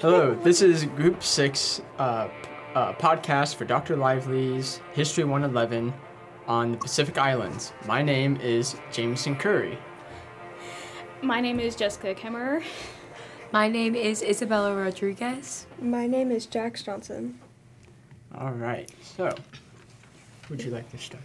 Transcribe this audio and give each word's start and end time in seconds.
Hello, 0.00 0.34
this 0.34 0.60
is 0.60 0.84
Group 0.84 1.22
6 1.22 1.80
uh, 1.98 2.28
uh, 2.74 2.92
podcast 2.94 3.54
for 3.54 3.64
Dr. 3.64 3.96
Lively's 3.96 4.80
History 4.92 5.24
111 5.24 5.94
on 6.46 6.72
the 6.72 6.78
Pacific 6.78 7.16
Islands. 7.16 7.72
My 7.86 8.02
name 8.02 8.36
is 8.36 8.76
Jameson 8.92 9.36
Curry. 9.36 9.78
My 11.22 11.40
name 11.40 11.58
is 11.58 11.74
Jessica 11.74 12.14
Kemmerer. 12.14 12.62
My 13.52 13.68
name 13.68 13.94
is 13.94 14.22
Isabella 14.22 14.74
Rodriguez. 14.76 15.66
My 15.80 16.06
name 16.06 16.30
is 16.30 16.44
Jax 16.46 16.82
Johnson. 16.82 17.38
All 18.36 18.52
right, 18.52 18.90
so 19.00 19.34
would 20.50 20.62
you 20.62 20.70
like 20.70 20.90
to 20.90 20.98
start? 20.98 21.22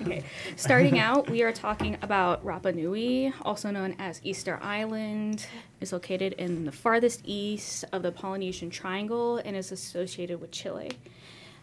Okay. 0.00 0.24
Starting 0.56 0.98
out, 0.98 1.28
we 1.28 1.42
are 1.42 1.52
talking 1.52 1.98
about 2.00 2.44
Rapa 2.44 2.74
Nui, 2.74 3.32
also 3.42 3.70
known 3.70 3.94
as 3.98 4.20
Easter 4.24 4.58
Island. 4.62 5.46
It's 5.80 5.92
located 5.92 6.32
in 6.34 6.64
the 6.64 6.72
farthest 6.72 7.20
east 7.24 7.84
of 7.92 8.02
the 8.02 8.10
Polynesian 8.10 8.70
Triangle 8.70 9.36
and 9.38 9.54
is 9.54 9.72
associated 9.72 10.40
with 10.40 10.50
Chile. 10.50 10.92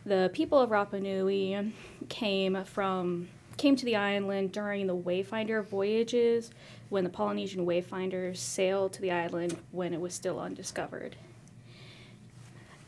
The 0.05 0.30
people 0.34 0.59
of 0.59 0.70
Rapa 0.70 1.02
Nui 1.02 1.73
came 2.09 2.63
from 2.66 3.30
came 3.57 3.76
to 3.76 3.85
the 3.85 3.95
island 3.95 4.52
during 4.52 4.88
the 4.88 4.95
Wayfinder 4.95 5.63
voyages 5.63 6.52
when 6.90 7.04
the 7.04 7.09
Polynesian 7.09 7.66
wayfinders 7.66 8.38
sailed 8.38 8.93
to 8.93 9.02
the 9.02 9.12
island 9.12 9.57
when 9.71 9.93
it 9.93 10.02
was 10.02 10.13
still 10.13 10.40
undiscovered. 10.40 11.16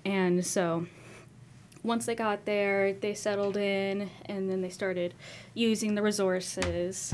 And 0.04 0.46
so 0.46 0.88
once 1.86 2.06
they 2.06 2.16
got 2.16 2.46
there, 2.46 2.94
they 2.94 3.14
settled 3.14 3.58
in 3.58 4.10
and 4.26 4.50
then 4.50 4.62
they 4.62 4.70
started 4.70 5.14
using 5.54 5.96
the 5.96 6.02
resources. 6.02 7.14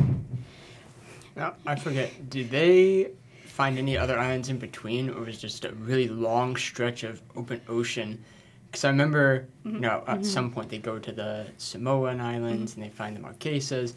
Now, 1.35 1.55
I 1.65 1.75
forget, 1.75 2.29
did 2.29 2.49
they 2.49 3.11
find 3.45 3.77
any 3.77 3.97
other 3.97 4.17
islands 4.17 4.49
in 4.49 4.57
between, 4.57 5.09
or 5.09 5.21
was 5.21 5.35
it 5.35 5.39
just 5.39 5.65
a 5.65 5.73
really 5.73 6.07
long 6.07 6.55
stretch 6.55 7.03
of 7.03 7.21
open 7.35 7.61
ocean? 7.67 8.23
Because 8.67 8.85
I 8.85 8.89
remember, 8.89 9.47
you 9.65 9.71
mm-hmm. 9.71 9.81
know, 9.81 10.03
at 10.07 10.19
mm-hmm. 10.19 10.23
some 10.23 10.51
point 10.51 10.69
they 10.69 10.77
go 10.77 10.97
to 10.97 11.11
the 11.11 11.47
Samoan 11.57 12.21
Islands 12.21 12.71
mm-hmm. 12.71 12.81
and 12.81 12.89
they 12.89 12.95
find 12.95 13.15
the 13.15 13.19
Marquesas, 13.19 13.93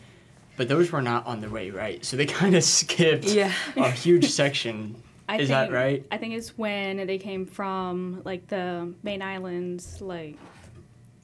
but 0.56 0.69
those 0.69 0.91
were 0.91 1.03
not 1.03 1.27
on 1.27 1.41
the 1.41 1.48
way, 1.48 1.70
right? 1.70 2.05
So 2.05 2.16
they 2.16 2.27
kind 2.42 2.56
of 2.56 2.64
skipped 2.64 3.27
Yeah. 3.27 3.53
a 3.77 3.91
huge 3.91 4.31
section. 4.42 5.00
I 5.28 5.36
Is 5.36 5.48
think, 5.48 5.48
that 5.48 5.72
right? 5.72 6.05
I 6.11 6.19
think 6.19 6.34
it's 6.34 6.59
when 6.59 7.06
they 7.06 7.16
came 7.16 7.47
from 7.47 8.20
like 8.25 8.47
the 8.48 8.92
main 9.03 9.22
islands, 9.22 10.03
like 10.03 10.36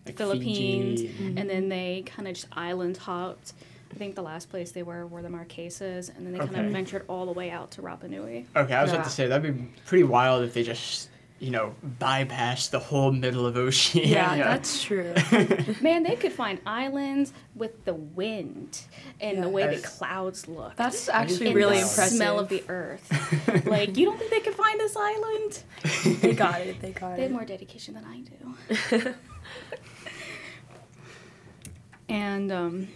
Like 0.06 0.16
Philippines, 0.16 1.02
Fiji. 1.02 1.26
and 1.26 1.36
then 1.36 1.48
mm-hmm. 1.48 1.68
they 1.68 2.04
kind 2.06 2.26
of 2.26 2.34
just 2.34 2.48
island 2.52 2.96
hopped. 2.96 3.52
I 3.92 3.96
think 3.96 4.14
the 4.14 4.22
last 4.22 4.50
place 4.50 4.72
they 4.72 4.82
were 4.82 5.06
were 5.06 5.22
the 5.22 5.28
Marquesas, 5.28 6.16
and 6.16 6.24
then 6.24 6.32
they 6.32 6.38
kind 6.38 6.66
of 6.66 6.72
ventured 6.72 7.04
all 7.08 7.26
the 7.26 7.32
way 7.32 7.50
out 7.50 7.72
to 7.72 7.82
Rapa 7.82 8.08
Nui. 8.08 8.46
Okay, 8.56 8.74
I 8.74 8.82
was 8.82 8.92
about 8.92 9.04
to 9.04 9.10
say 9.10 9.26
that'd 9.26 9.56
be 9.56 9.64
pretty 9.84 10.04
wild 10.04 10.44
if 10.44 10.54
they 10.54 10.62
just, 10.62 11.10
you 11.40 11.50
know, 11.50 11.74
bypassed 11.98 12.70
the 12.70 12.78
whole 12.78 13.10
middle 13.10 13.46
of 13.46 13.56
ocean. 13.56 14.02
Yeah, 14.04 14.36
that's 14.36 14.82
true. 14.82 15.12
Man, 15.82 16.04
they 16.04 16.14
could 16.14 16.32
find 16.32 16.60
islands 16.64 17.32
with 17.56 17.84
the 17.84 17.94
wind 17.94 18.80
and 19.20 19.42
the 19.42 19.48
way 19.48 19.74
the 19.74 19.82
clouds 19.82 20.46
look. 20.46 20.76
That's 20.76 21.08
actually 21.08 21.48
and 21.48 21.56
really 21.56 21.76
the 21.78 21.82
impressive. 21.82 22.16
smell 22.16 22.38
of 22.38 22.48
the 22.48 22.62
earth. 22.68 23.66
like, 23.66 23.96
you 23.96 24.06
don't 24.06 24.18
think 24.18 24.30
they 24.30 24.40
could 24.40 24.54
find 24.54 24.78
this 24.78 24.96
island? 24.96 25.62
they 26.22 26.32
got 26.32 26.60
it. 26.60 26.80
They 26.80 26.92
got 26.92 27.14
it. 27.14 27.16
They 27.16 27.22
have 27.24 27.32
more 27.32 27.44
dedication 27.44 27.94
than 27.94 28.04
I 28.04 28.20
do. 28.20 29.14
and 32.10 32.50
um, 32.50 32.88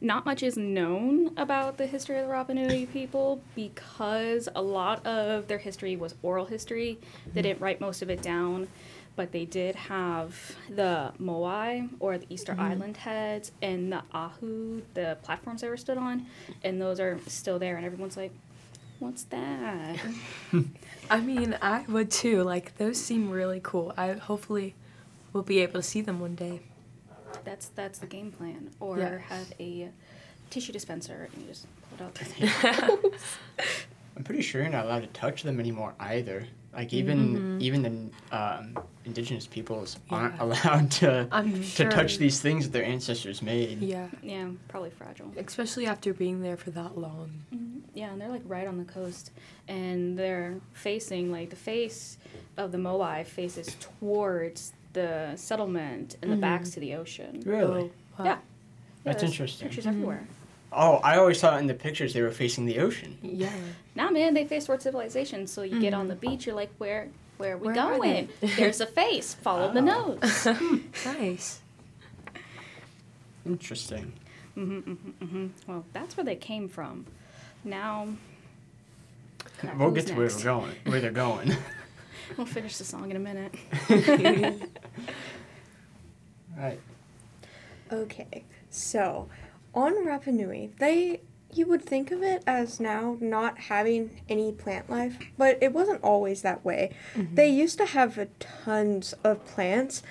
not 0.00 0.26
much 0.26 0.42
is 0.42 0.56
known 0.56 1.32
about 1.36 1.78
the 1.78 1.86
history 1.86 2.18
of 2.18 2.28
the 2.28 2.32
Rapa 2.32 2.50
Nui 2.50 2.86
people 2.86 3.40
because 3.54 4.48
a 4.54 4.62
lot 4.62 5.04
of 5.06 5.48
their 5.48 5.58
history 5.58 5.96
was 5.96 6.14
oral 6.22 6.44
history. 6.44 6.98
They 7.32 7.42
didn't 7.42 7.60
write 7.60 7.80
most 7.80 8.02
of 8.02 8.10
it 8.10 8.22
down, 8.22 8.68
but 9.16 9.32
they 9.32 9.46
did 9.46 9.74
have 9.74 10.38
the 10.68 11.12
Moai 11.18 11.88
or 11.98 12.18
the 12.18 12.26
Easter 12.28 12.54
Island 12.58 12.98
heads 12.98 13.52
and 13.62 13.90
the 13.90 14.02
Ahu, 14.12 14.82
the 14.92 15.16
platforms 15.22 15.62
they 15.62 15.68
were 15.70 15.78
stood 15.78 15.96
on, 15.96 16.26
and 16.62 16.80
those 16.80 17.00
are 17.00 17.18
still 17.26 17.58
there. 17.58 17.76
And 17.76 17.86
everyone's 17.86 18.18
like, 18.18 18.32
"What's 18.98 19.24
that?" 19.24 19.96
I 21.10 21.20
mean, 21.20 21.56
I 21.62 21.86
would 21.88 22.10
too. 22.10 22.42
Like 22.42 22.76
those 22.76 22.98
seem 23.00 23.30
really 23.30 23.60
cool. 23.62 23.94
I 23.96 24.12
hopefully 24.12 24.74
will 25.32 25.42
be 25.42 25.60
able 25.60 25.74
to 25.74 25.82
see 25.82 26.02
them 26.02 26.20
one 26.20 26.34
day. 26.34 26.60
That's 27.44 27.68
that's 27.68 27.98
the 27.98 28.06
game 28.06 28.32
plan. 28.32 28.70
Or 28.80 28.98
Yes. 28.98 29.20
have 29.28 29.52
a 29.60 29.90
tissue 30.50 30.72
dispenser 30.72 31.28
and 31.32 31.42
you 31.42 31.48
just 31.48 31.66
pull 31.96 32.06
it 32.06 32.42
out. 32.42 33.12
I'm 34.16 34.24
pretty 34.24 34.42
sure 34.42 34.62
you're 34.62 34.70
not 34.70 34.86
allowed 34.86 35.00
to 35.02 35.08
touch 35.08 35.42
them 35.42 35.60
anymore 35.60 35.94
either. 36.00 36.46
Like 36.74 36.92
even 36.92 37.58
even 37.60 37.82
the 38.30 38.36
um, 38.36 38.78
indigenous 39.06 39.46
peoples 39.46 39.98
aren't 40.10 40.38
allowed 40.40 40.90
to 40.92 41.26
I'm 41.32 41.54
to 41.54 41.62
sure. 41.62 41.90
touch 41.90 42.18
these 42.18 42.40
things 42.40 42.64
that 42.66 42.72
their 42.72 42.84
ancestors 42.84 43.40
made. 43.40 43.80
Yeah, 43.80 44.08
yeah, 44.22 44.48
probably 44.68 44.90
fragile. 44.90 45.32
especially 45.38 45.86
after 45.86 46.12
being 46.12 46.42
there 46.42 46.56
for 46.58 46.70
that 46.72 46.98
long. 46.98 47.30
Yeah, 47.94 48.10
and 48.12 48.20
they're 48.20 48.28
like 48.28 48.42
right 48.44 48.66
on 48.66 48.76
the 48.76 48.84
coast, 48.84 49.30
and 49.68 50.18
they're 50.18 50.56
facing 50.74 51.32
like 51.32 51.48
the 51.48 51.56
face 51.56 52.18
of 52.58 52.72
the 52.72 52.78
Moai 52.78 53.24
faces 53.24 53.74
towards 53.80 54.74
the 54.96 55.36
settlement, 55.36 56.16
and 56.22 56.32
the 56.32 56.36
backs 56.36 56.70
mm-hmm. 56.70 56.74
to 56.74 56.80
the 56.80 56.94
ocean. 56.94 57.42
Really? 57.44 57.90
Oh, 58.18 58.18
wow. 58.18 58.24
Yeah, 58.24 58.38
That's 59.04 59.20
there's 59.20 59.32
interesting. 59.32 59.68
Pictures 59.68 59.84
mm-hmm. 59.84 59.94
everywhere. 59.94 60.26
Oh, 60.72 60.96
I 61.04 61.18
always 61.18 61.40
thought 61.40 61.60
in 61.60 61.66
the 61.66 61.74
pictures 61.74 62.14
they 62.14 62.22
were 62.22 62.30
facing 62.30 62.64
the 62.66 62.80
ocean. 62.80 63.18
Yeah. 63.22 63.52
Nah, 63.96 64.10
man, 64.10 64.34
they 64.34 64.44
face 64.44 64.66
towards 64.66 64.82
civilization. 64.84 65.46
So 65.46 65.62
you 65.62 65.80
get 65.80 65.94
on 65.94 66.06
the 66.06 66.14
mm-hmm. 66.14 66.32
beach, 66.32 66.44
you're 66.44 66.54
like, 66.54 66.68
where, 66.76 67.08
where 67.38 67.54
are 67.54 67.56
we 67.56 67.68
Where 67.68 67.74
going? 67.74 68.28
they? 68.42 68.46
There's 68.56 68.82
a 68.82 68.86
face. 68.86 69.32
Follow 69.32 69.72
the 69.72 69.80
Oh. 69.80 70.18
nose. 70.20 70.44
Hmm. 70.58 70.76
Nice. 71.06 71.60
Interesting. 73.46 74.12
Well, 74.54 75.86
that's 75.94 76.14
where 76.18 76.24
they 76.24 76.36
came 76.36 76.68
from. 76.68 77.06
Now 77.64 78.08
Crap, 79.58 79.78
we'll 79.78 79.92
get 79.92 80.08
to 80.08 80.14
where 80.14 80.26
next? 80.26 80.36
we're 80.38 80.44
going. 80.44 80.74
Where 80.84 81.00
they're 81.00 81.10
going. 81.10 81.56
we'll 82.36 82.46
finish 82.46 82.76
the 82.78 82.84
song 82.84 83.10
in 83.10 83.16
a 83.16 83.20
minute. 83.20 83.54
right. 86.56 86.80
Okay, 87.92 88.44
so 88.70 89.28
on 89.74 90.04
Rapa 90.04 90.28
Nui, 90.28 90.70
they 90.78 91.20
you 91.52 91.66
would 91.66 91.82
think 91.82 92.10
of 92.10 92.22
it 92.22 92.42
as 92.46 92.80
now 92.80 93.16
not 93.20 93.56
having 93.56 94.20
any 94.28 94.52
plant 94.52 94.90
life, 94.90 95.16
but 95.38 95.56
it 95.62 95.72
wasn't 95.72 96.02
always 96.02 96.42
that 96.42 96.64
way. 96.64 96.94
They 97.14 97.48
used 97.48 97.78
to 97.78 97.86
have 97.86 98.18
a 98.18 98.26
tons 98.40 99.14
of 99.24 99.44
plants, 99.46 100.02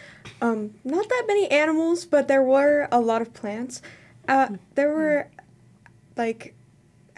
um, 0.42 0.76
not 0.84 1.08
that 1.10 1.26
many 1.28 1.52
animals, 1.52 2.06
but 2.06 2.28
there 2.28 2.42
were 2.42 2.88
a 2.92 3.00
lot 3.00 3.22
of 3.22 3.34
plants. 3.34 3.82
Uh, 4.28 4.56
there 4.76 4.92
were 4.94 5.28
like 6.16 6.56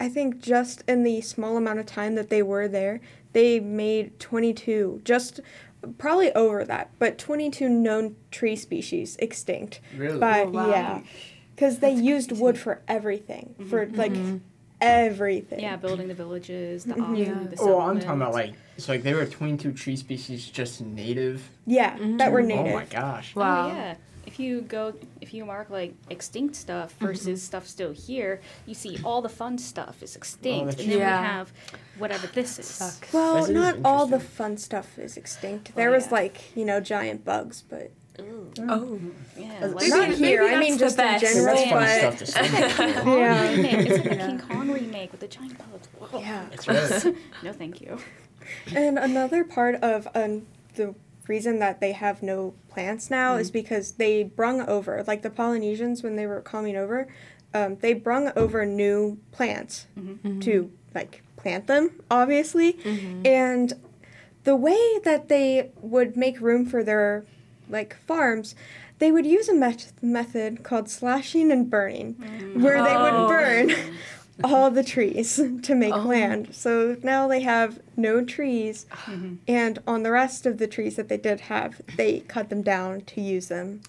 I 0.00 0.08
think 0.08 0.40
just 0.40 0.82
in 0.86 1.02
the 1.02 1.20
small 1.20 1.56
amount 1.56 1.80
of 1.80 1.86
time 1.86 2.14
that 2.14 2.30
they 2.30 2.42
were 2.42 2.68
there, 2.68 3.00
they 3.32 3.60
made 3.60 4.18
22, 4.18 5.02
just 5.04 5.40
probably 5.98 6.32
over 6.32 6.64
that, 6.64 6.90
but 6.98 7.18
22 7.18 7.68
known 7.68 8.16
tree 8.30 8.56
species 8.56 9.16
extinct. 9.20 9.80
Really? 9.96 10.18
But 10.18 10.46
Oh, 10.46 10.50
wow. 10.50 10.70
yeah, 10.70 11.00
because 11.54 11.78
they 11.78 11.92
used 11.92 12.32
wood 12.32 12.58
for 12.58 12.82
everything, 12.88 13.54
mm-hmm. 13.58 13.70
for 13.70 13.86
mm-hmm. 13.86 13.96
like 13.96 14.12
mm-hmm. 14.12 14.38
everything. 14.80 15.60
Yeah, 15.60 15.76
building 15.76 16.08
the 16.08 16.14
villages, 16.14 16.84
the 16.84 16.94
Mhm. 16.94 17.02
Ahu, 17.02 17.16
Yeah. 17.16 17.46
the 17.50 17.56
Oh, 17.60 17.80
I'm 17.80 18.00
talking 18.00 18.20
about 18.20 18.32
like 18.32 18.54
so 18.76 18.92
like 18.92 19.02
they 19.02 19.14
were 19.14 19.26
22 19.26 19.72
tree 19.72 19.96
species 19.96 20.46
just 20.46 20.80
native. 20.80 21.48
Yeah, 21.66 21.96
that 22.18 22.32
were 22.32 22.42
native. 22.42 22.66
Oh 22.66 22.78
my 22.78 22.84
gosh. 22.84 23.34
Wow. 23.34 23.66
Oh, 23.66 23.68
yeah. 23.74 23.94
If 24.38 24.44
you 24.44 24.60
go, 24.60 24.94
if 25.20 25.34
you 25.34 25.44
mark 25.44 25.68
like 25.68 25.94
extinct 26.10 26.54
stuff 26.54 26.92
versus 27.00 27.42
stuff 27.42 27.66
still 27.66 27.90
here, 27.92 28.40
you 28.66 28.74
see 28.74 28.96
all 29.02 29.20
the 29.20 29.28
fun 29.28 29.58
stuff 29.58 30.00
is 30.00 30.14
extinct, 30.14 30.66
that's 30.66 30.80
and 30.82 30.92
then 30.92 30.98
Yeah. 31.00 31.20
we 31.20 31.26
have 31.26 31.52
whatever 31.98 32.26
this 32.34 32.56
is. 32.60 32.66
Sucks. 32.66 33.12
Well, 33.12 33.34
This 33.38 33.48
is 33.48 33.50
not 33.50 33.78
all 33.84 34.06
the 34.06 34.14
interesting. 34.18 34.36
fun 34.36 34.56
stuff 34.58 34.96
is 34.96 35.16
extinct. 35.16 35.70
Oh, 35.72 35.76
There 35.76 35.90
was 35.90 36.06
yeah. 36.06 36.12
like 36.12 36.56
you 36.56 36.64
know 36.64 36.78
giant 36.78 37.24
bugs, 37.24 37.64
but 37.68 37.90
Oh. 38.20 39.00
Yeah, 39.36 39.58
Not 39.60 39.70
like, 39.74 39.88
not 39.88 40.08
maybe 40.08 40.14
here. 40.16 40.44
I 40.44 40.58
mean, 40.60 40.76
that's 40.78 40.94
just 40.96 40.98
in 41.00 41.04
best. 41.04 41.24
There 41.24 41.34
general. 41.34 41.54
was 41.54 41.64
fun 41.70 41.82
but 41.82 41.98
stuff 41.98 42.18
to 42.18 42.26
say. 42.26 42.92
Kong 43.02 43.18
Yeah. 43.18 43.50
remake. 43.50 43.74
It's 43.74 43.90
like 43.90 44.02
the 44.04 44.14
Yeah. 44.16 44.26
King 44.28 44.38
Kong 44.38 44.70
remake 44.78 45.10
with 45.12 45.20
the 45.20 45.28
giant 45.28 45.58
bugs. 45.58 45.88
Whoa. 45.98 46.20
yeah. 46.20 46.46
That's 46.50 46.68
right. 46.68 47.14
No, 47.42 47.52
thank 47.52 47.80
you. 47.80 47.98
And 48.74 48.98
another 49.00 49.42
part 49.42 49.74
of 49.76 50.06
um, 50.14 50.46
the 50.76 50.94
reason 51.28 51.58
that 51.58 51.80
they 51.80 51.92
have 51.92 52.22
no 52.22 52.54
plants 52.68 53.10
now 53.10 53.36
is 53.36 53.50
mm. 53.50 53.54
because 53.54 53.92
they 53.92 54.22
brung 54.22 54.60
over, 54.62 55.04
like 55.06 55.22
the 55.22 55.30
Polynesians 55.30 56.02
when 56.02 56.16
they 56.16 56.26
were 56.26 56.40
coming 56.40 56.76
over, 56.76 57.08
um, 57.54 57.76
they 57.76 57.94
brung 57.94 58.32
over 58.36 58.64
new 58.66 59.18
plants 59.32 59.86
mm-hmm. 59.98 60.40
to 60.40 60.70
like 60.94 61.22
plant 61.36 61.66
them, 61.66 61.90
obviously. 62.10 62.74
Mm-hmm. 62.74 63.26
And 63.26 63.72
the 64.44 64.56
way 64.56 64.98
that 65.04 65.28
they 65.28 65.70
would 65.80 66.16
make 66.16 66.40
room 66.40 66.66
for 66.66 66.82
their 66.82 67.24
like 67.68 67.96
farms, 68.06 68.54
they 68.98 69.12
would 69.12 69.26
use 69.26 69.48
a 69.48 69.54
met- 69.54 69.92
method 70.02 70.62
called 70.62 70.88
slashing 70.88 71.52
and 71.52 71.70
burning, 71.70 72.14
mm. 72.14 72.62
where 72.62 72.82
they 72.82 72.94
Oh. 72.94 73.22
would 73.22 73.28
burn 73.28 73.94
all 74.44 74.70
the 74.70 74.84
trees 74.84 75.36
to 75.62 75.74
make 75.74 75.94
Oh. 75.94 75.98
land. 76.00 76.54
So 76.54 76.96
now 77.02 77.26
they 77.28 77.40
have 77.40 77.80
no 77.96 78.24
trees, 78.24 78.86
mm-hmm. 78.92 79.34
and 79.48 79.78
on 79.86 80.02
the 80.02 80.10
rest 80.10 80.46
of 80.46 80.58
the 80.58 80.66
trees 80.66 80.96
that 80.96 81.08
they 81.08 81.16
did 81.16 81.40
have, 81.42 81.80
they 81.96 82.20
cut 82.20 82.48
them 82.50 82.62
down 82.62 83.02
to 83.02 83.20
use 83.20 83.48
them 83.48 83.80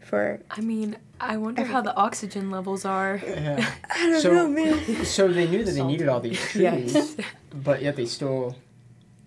for. 0.00 0.40
I 0.50 0.60
mean, 0.60 0.96
I 1.20 1.36
wonder 1.36 1.64
how 1.64 1.80
the 1.80 1.94
oxygen 1.96 2.50
levels 2.50 2.84
are. 2.84 3.20
Yeah. 3.24 3.70
I 3.94 4.10
don't 4.10 4.20
So- 4.20 4.32
know, 4.32 4.48
man. 4.48 5.04
So 5.04 5.28
they 5.28 5.46
knew 5.48 5.64
that 5.64 5.72
they 5.72 5.84
needed 5.84 6.08
all 6.08 6.20
these 6.20 6.40
trees, 6.40 6.94
Yes. 6.94 7.16
but 7.54 7.82
yet 7.82 7.96
they 7.96 8.06
still 8.06 8.56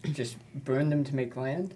just 0.04 0.36
burned 0.54 0.92
them 0.92 1.04
to 1.06 1.16
make 1.16 1.36
land. 1.36 1.74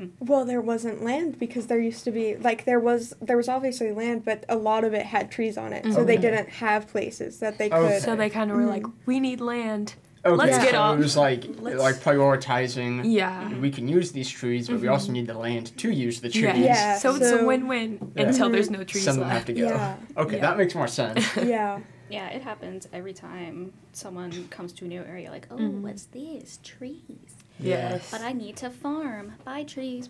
Mm-hmm. 0.00 0.24
Well, 0.24 0.44
there 0.44 0.60
wasn't 0.60 1.02
land 1.02 1.38
because 1.38 1.66
there 1.66 1.78
used 1.78 2.04
to 2.04 2.10
be 2.10 2.36
like 2.36 2.64
there 2.64 2.80
was 2.80 3.14
there 3.20 3.36
was 3.36 3.48
obviously 3.48 3.92
land, 3.92 4.24
but 4.24 4.44
a 4.48 4.56
lot 4.56 4.84
of 4.84 4.94
it 4.94 5.06
had 5.06 5.30
trees 5.30 5.58
on 5.58 5.72
it, 5.72 5.84
so 5.92 6.04
they 6.04 6.14
mm-hmm. 6.14 6.22
didn't 6.22 6.48
have 6.48 6.88
places 6.88 7.38
that 7.40 7.58
they 7.58 7.70
oh. 7.70 7.82
could. 7.82 7.86
Okay. 7.86 7.98
So 8.00 8.16
they 8.16 8.30
kind 8.30 8.50
of 8.50 8.56
were 8.56 8.64
like, 8.64 8.82
mm-hmm. 8.82 9.06
we 9.06 9.20
need 9.20 9.40
land. 9.40 9.94
Okay, 10.22 10.36
Let's 10.36 10.58
get 10.58 10.72
so 10.72 10.80
off- 10.80 10.98
it 10.98 11.02
was 11.02 11.16
like 11.16 11.44
let's- 11.60 11.78
like 11.78 11.96
prioritizing. 11.96 13.02
Yeah. 13.04 13.54
We 13.58 13.70
can 13.70 13.88
use 13.88 14.12
these 14.12 14.28
trees, 14.28 14.68
but 14.68 14.80
we 14.80 14.88
also 14.88 15.12
need 15.12 15.26
the 15.26 15.38
land 15.38 15.76
to 15.78 15.90
use 15.90 16.20
the 16.20 16.28
trees. 16.28 16.44
Yeah. 16.44 16.56
Yeah, 16.56 16.98
So 16.98 17.14
it's 17.16 17.30
a 17.30 17.44
win-win 17.44 18.12
Yeah. 18.14 18.24
until 18.24 18.50
there's 18.50 18.70
no 18.70 18.84
trees 18.84 19.04
Some 19.04 19.12
of 19.12 19.20
them 19.20 19.28
left. 19.28 19.48
have 19.48 19.56
to 19.56 19.62
go. 19.62 19.68
Yeah. 19.68 19.96
Okay, 20.18 20.36
Yeah. 20.36 20.42
that 20.42 20.58
makes 20.58 20.74
more 20.74 20.88
sense. 20.88 21.26
yeah. 21.42 21.80
Yeah, 22.10 22.28
it 22.28 22.42
happens 22.42 22.86
every 22.92 23.14
time 23.14 23.72
someone 23.92 24.48
comes 24.48 24.72
to 24.74 24.84
a 24.84 24.88
new 24.88 25.02
area. 25.02 25.30
Like, 25.30 25.46
oh, 25.50 25.56
what's 25.56 26.04
this? 26.06 26.58
Trees. 26.62 27.36
Yes. 27.62 28.10
But 28.10 28.20
I 28.22 28.32
need 28.32 28.56
to 28.56 28.70
farm. 28.70 29.34
Buy 29.44 29.64
trees. 29.64 30.08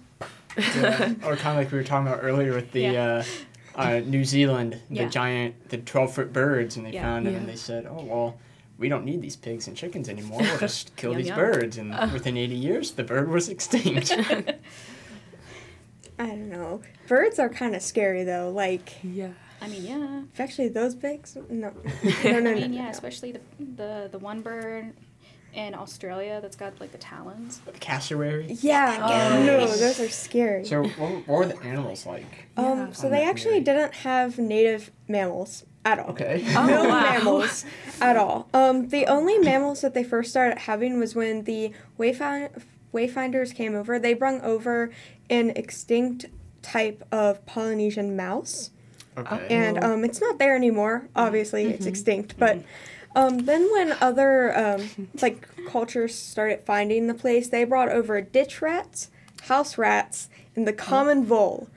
Yeah. 0.57 1.15
or 1.25 1.37
kind 1.37 1.57
of 1.59 1.65
like 1.65 1.71
we 1.73 1.79
were 1.79 1.85
talking 1.85 2.07
about 2.07 2.21
earlier 2.23 2.53
with 2.55 2.73
the 2.73 2.81
Yeah. 2.83 3.25
uh, 3.77 3.81
uh, 3.81 4.01
New 4.05 4.25
Zealand, 4.25 4.81
the 4.89 4.97
Yeah. 4.97 5.09
giant, 5.09 5.69
the 5.69 5.79
12 5.79 6.15
foot 6.15 6.33
birds, 6.33 6.77
and 6.77 6.85
they 6.87 6.91
Yeah. 6.93 7.03
found 7.03 7.27
them 7.27 7.35
Yeah. 7.35 7.41
and 7.41 7.49
they 7.49 7.57
said, 7.57 7.87
oh, 7.87 8.03
well, 8.05 8.39
we 8.79 8.89
don't 8.89 9.05
need 9.05 9.21
these 9.23 9.37
pigs 9.37 9.69
and 9.69 9.77
chickens 9.77 10.09
anymore. 10.09 10.41
We'll 10.41 10.59
just 10.59 10.97
kill 10.97 11.11
Yum, 11.13 11.19
these 11.19 11.29
yum. 11.29 11.39
birds. 11.39 11.79
And 11.79 12.13
within 12.13 12.37
80 12.37 12.55
years, 12.57 12.93
the 12.93 13.05
bird 13.05 13.29
was 13.29 13.49
extinct. 13.49 14.11
I 16.19 16.27
don't 16.27 16.51
know. 16.51 16.83
Birds 17.09 17.39
are 17.39 17.49
kind 17.49 17.75
of 17.75 17.83
scary 17.83 18.25
though. 18.25 18.51
Like, 18.51 18.93
yeah. 19.03 19.31
I 19.63 19.69
mean, 19.69 19.85
yeah. 19.85 20.23
especially 20.33 20.69
those 20.69 20.95
pigs. 20.95 21.37
No, 21.37 21.45
no, 21.51 21.73
no, 22.25 22.41
no. 22.41 22.51
I 22.51 22.55
mean, 22.55 22.73
yeah, 22.73 22.85
no. 22.85 22.91
especially 22.91 23.33
the, 23.33 23.41
the 23.59 24.09
the 24.13 24.19
one 24.19 24.41
bird 24.41 24.95
in 25.55 25.75
Australia 25.75 26.39
that's 26.41 26.57
got 26.57 26.81
like 26.81 26.93
the 26.93 26.99
talons. 26.99 27.59
the 27.65 27.73
cassowary. 27.73 28.47
Yeah, 28.61 28.99
Oh. 29.03 29.45
no, 29.45 29.67
those 29.67 30.01
are 30.01 30.09
scary. 30.09 30.65
So, 30.65 30.85
what, 30.85 31.27
what 31.27 31.29
were 31.29 31.47
the 31.47 31.61
animals 31.63 32.07
like? 32.07 32.49
um, 32.57 32.79
Yeah. 32.79 32.93
so 32.93 33.09
they 33.11 33.25
actually 33.25 33.63
theory. 33.63 33.79
didn't 33.79 33.95
have 33.95 34.39
native 34.39 34.91
mammals 35.09 35.65
at 35.85 35.99
all. 35.99 36.11
Okay. 36.11 36.45
Oh, 36.57 36.67
no 36.67 36.85
wow. 36.89 37.01
mammals 37.01 37.65
at 38.01 38.17
all. 38.17 38.49
Um, 38.55 38.89
the 38.89 39.07
only 39.07 39.39
mammals 39.51 39.81
that 39.81 39.95
they 39.95 40.05
first 40.05 40.31
started 40.31 40.59
having 40.59 40.99
was 41.01 41.15
when 41.15 41.45
the 41.45 41.73
wayfind- 41.99 42.63
wayfinders 42.95 43.55
came 43.55 43.75
over. 43.75 43.99
They 43.99 44.15
brung 44.15 44.41
over 44.43 44.91
an 45.29 45.51
extinct 45.51 46.27
type 46.63 47.03
of 47.11 47.45
Polynesian 47.47 48.15
mouse, 48.17 48.71
Okay. 49.17 49.47
and 49.51 49.83
um, 49.83 50.05
it's 50.05 50.21
not 50.21 50.39
there 50.39 50.55
anymore. 50.55 51.09
Obviously, 51.17 51.65
it's 51.67 51.87
extinct. 51.87 52.37
But 52.39 52.59
um, 53.17 53.39
then 53.47 53.71
when 53.73 53.93
other 54.01 54.57
um, 54.57 55.09
like 55.21 55.49
cultures 55.67 56.15
started 56.15 56.61
finding 56.65 57.07
the 57.07 57.15
place, 57.15 57.49
they 57.49 57.65
brought 57.65 57.89
over 57.91 58.21
ditch 58.21 58.61
rats, 58.63 59.11
house 59.43 59.77
rats, 59.79 60.29
and 60.57 60.67
the 60.67 60.73
common 60.73 61.25
vole, 61.25 61.69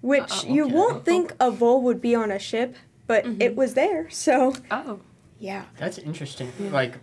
which 0.00 0.44
Uh, 0.44 0.48
you 0.48 0.64
okay. 0.64 0.74
won't 0.74 1.04
think 1.04 1.34
a 1.40 1.50
vole 1.50 1.82
would 1.82 2.00
be 2.00 2.14
on 2.14 2.30
a 2.30 2.38
ship, 2.38 2.76
but 3.06 3.24
it 3.40 3.54
was 3.56 3.74
there. 3.74 4.08
So 4.10 4.54
Oh. 4.70 5.00
yeah. 5.38 5.64
That's 5.78 5.98
interesting. 5.98 6.50
Like, 6.72 6.98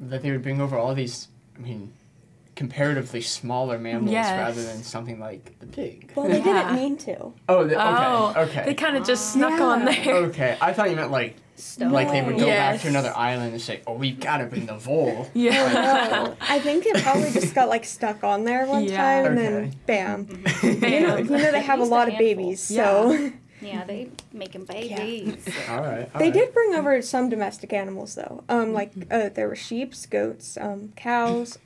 that 0.00 0.22
they 0.22 0.30
would 0.30 0.42
bring 0.42 0.60
over 0.60 0.76
all 0.78 0.94
these, 0.94 1.28
I 1.56 1.60
mean, 1.60 1.92
comparatively 2.54 3.20
smaller 3.20 3.78
mammals 3.78 4.10
Yes. 4.12 4.36
rather 4.36 4.62
than 4.62 4.82
something 4.82 5.18
like 5.20 5.58
the 5.60 5.66
pig. 5.66 6.12
Well, 6.14 6.26
they 6.28 6.38
Yeah. 6.38 6.44
didn't 6.44 6.74
mean 6.74 6.96
to. 6.98 7.32
Oh, 7.48 7.64
the, 7.64 7.74
okay. 7.76 8.04
Oh. 8.06 8.32
okay. 8.36 8.62
They 8.64 8.74
kind 8.74 8.96
of 8.96 9.06
just 9.06 9.32
snuck 9.32 9.60
on 9.60 9.84
there. 9.84 10.14
Okay, 10.14 10.56
I 10.60 10.72
thought 10.72 10.90
you 10.90 10.96
meant 10.96 11.10
like 11.12 11.36
Stuff. 11.58 11.92
like 11.92 12.10
they 12.10 12.22
would 12.22 12.38
go 12.38 12.46
back 12.46 12.80
to 12.82 12.88
another 12.88 13.12
island 13.16 13.52
and 13.52 13.60
say, 13.60 13.82
"Oh, 13.86 13.94
we've 13.94 14.18
got 14.20 14.38
to 14.38 14.46
bring 14.46 14.66
the 14.66 14.76
vole." 14.76 15.28
Yeah. 15.34 15.52
No, 15.72 16.36
I 16.40 16.58
think 16.60 16.86
it 16.86 17.02
probably 17.02 17.30
just 17.32 17.54
got 17.54 17.68
like 17.68 17.84
stuck 17.84 18.22
on 18.24 18.44
there 18.44 18.66
one 18.66 18.84
Yeah. 18.84 18.96
time, 19.22 19.26
and 19.26 19.38
then 19.38 19.74
bam. 19.86 20.28
You 20.62 20.70
know, 20.72 20.80
Bam. 20.80 21.24
you 21.26 21.30
know 21.30 21.50
they 21.52 21.60
have 21.62 21.78
a 21.80 21.82
least 21.82 21.90
a 21.92 21.94
lot 21.94 22.08
of 22.08 22.14
handful. 22.14 22.18
babies, 22.36 22.60
so 22.60 23.30
Yeah, 23.60 23.82
they 23.84 24.10
making 24.32 24.64
babies. 24.66 25.44
All 25.68 25.80
right. 25.80 26.08
all 26.14 26.18
they 26.20 26.26
right. 26.26 26.32
did 26.32 26.54
bring 26.54 26.74
over 26.76 27.02
some 27.02 27.28
domestic 27.28 27.72
animals 27.72 28.14
though. 28.14 28.44
Um, 28.48 28.72
like 28.72 28.92
uh, 29.10 29.30
there 29.30 29.48
were 29.48 29.56
sheep, 29.56 29.94
goats, 30.10 30.56
um, 30.60 30.92
cows, 30.96 31.58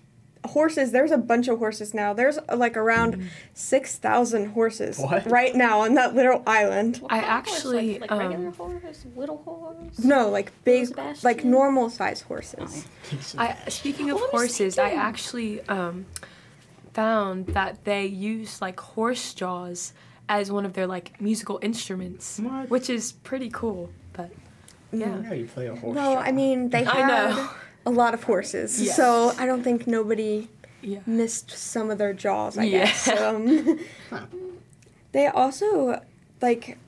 horses. 0.46 0.92
There's 0.92 1.10
a 1.10 1.18
bunch 1.18 1.48
of 1.48 1.58
horses 1.58 1.94
now. 1.94 2.12
There's 2.12 2.38
uh, 2.38 2.56
like 2.56 2.76
around 2.76 3.28
six 3.54 3.96
thousand 3.96 4.46
horses 4.50 4.98
What? 4.98 5.30
right 5.30 5.54
now 5.54 5.80
on 5.82 5.94
that 5.94 6.14
little 6.14 6.42
island. 6.46 6.98
What 6.98 7.12
I 7.12 7.20
kind 7.20 7.24
of 7.24 7.46
horse? 7.46 7.56
actually, 7.58 7.98
like, 8.00 8.10
like 8.10 8.20
regular 8.20 8.46
um, 8.48 8.52
horse, 8.54 9.06
little 9.16 9.36
horse. 9.38 9.98
No, 9.98 10.28
like 10.28 10.52
big, 10.64 10.86
Sebastian? 10.88 11.20
like 11.28 11.44
normal 11.44 11.90
size 11.90 12.22
horses. 12.22 12.86
I 13.38 13.56
speaking 13.68 14.10
of 14.10 14.16
Well, 14.16 14.30
let 14.32 14.42
me 14.42 14.48
see 14.48 14.64
horses, 14.64 14.78
I 14.78 14.90
actually 14.92 15.60
um, 15.68 16.06
found 16.92 17.46
that 17.48 17.84
they 17.84 18.06
use 18.06 18.60
like 18.60 18.78
horse 18.80 19.34
jaws 19.34 19.92
as 20.28 20.50
one 20.50 20.64
of 20.64 20.72
their 20.72 20.86
like 20.86 21.20
musical 21.20 21.58
instruments, 21.62 22.38
What? 22.40 22.70
which 22.70 22.88
is 22.90 23.12
pretty 23.12 23.50
cool. 23.50 23.90
But 24.12 24.30
yeah, 24.92 25.20
Yeah, 25.22 25.32
you 25.34 25.46
play 25.46 25.66
a 25.68 25.74
horse. 25.74 25.94
No, 25.94 26.16
I 26.16 26.32
mean 26.32 26.68
they 26.70 26.84
I 26.86 27.06
know. 27.06 27.50
A 27.84 27.90
lot 27.90 28.14
of 28.14 28.24
horses, 28.24 28.80
Yes. 28.80 28.96
so 28.96 29.32
I 29.38 29.46
don't 29.46 29.62
think 29.62 29.86
nobody 29.86 30.48
yeah, 30.82 31.00
missed 31.06 31.50
some 31.50 31.90
of 31.90 31.98
their 31.98 32.12
jaws. 32.12 32.56
I 32.58 32.64
Yeah. 32.64 32.84
guess. 32.86 33.08
Um, 33.08 33.78
they 35.12 35.26
also 35.26 36.02
like 36.40 36.78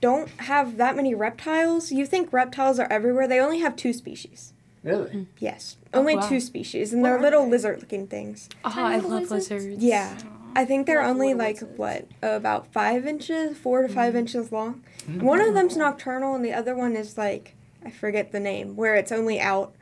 don't 0.00 0.28
have 0.40 0.76
that 0.76 0.94
many 0.96 1.14
reptiles. 1.14 1.90
You 1.92 2.06
think 2.06 2.32
reptiles 2.32 2.78
are 2.78 2.86
everywhere? 2.90 3.26
They 3.26 3.40
only 3.40 3.60
have 3.60 3.76
two 3.76 3.92
species. 3.92 4.52
Really? 4.82 5.26
Yes, 5.38 5.78
Oh, 5.92 6.00
only 6.00 6.14
wow. 6.16 6.28
two 6.28 6.38
species, 6.38 6.92
and 6.92 7.02
What 7.02 7.08
they're 7.08 7.20
little 7.20 7.44
they? 7.44 7.50
lizard-looking 7.52 8.06
things. 8.06 8.48
oh, 8.64 8.70
Tiny 8.70 8.94
I 8.94 8.98
love 8.98 9.30
lizards? 9.30 9.50
lizards. 9.50 9.82
Yeah. 9.82 10.16
I 10.54 10.64
think 10.64 10.86
they're 10.86 11.02
Love 11.02 11.10
only 11.10 11.34
like 11.34 11.56
lizards. 11.56 11.78
what 11.78 12.08
about 12.22 12.72
five 12.72 13.04
inches, 13.06 13.56
four 13.58 13.82
to 13.82 13.88
Mm. 13.88 13.94
five 13.94 14.14
inches 14.14 14.52
long. 14.52 14.82
Mm. 15.08 15.22
One 15.22 15.40
of 15.40 15.54
them's 15.54 15.76
nocturnal, 15.76 16.34
and 16.36 16.44
the 16.44 16.52
other 16.52 16.74
one 16.76 16.94
is 16.94 17.18
like 17.18 17.54
I 17.84 17.90
forget 17.90 18.32
the 18.32 18.40
name, 18.40 18.74
where 18.76 18.94
it's 18.96 19.12
only 19.12 19.38
out 19.40 19.74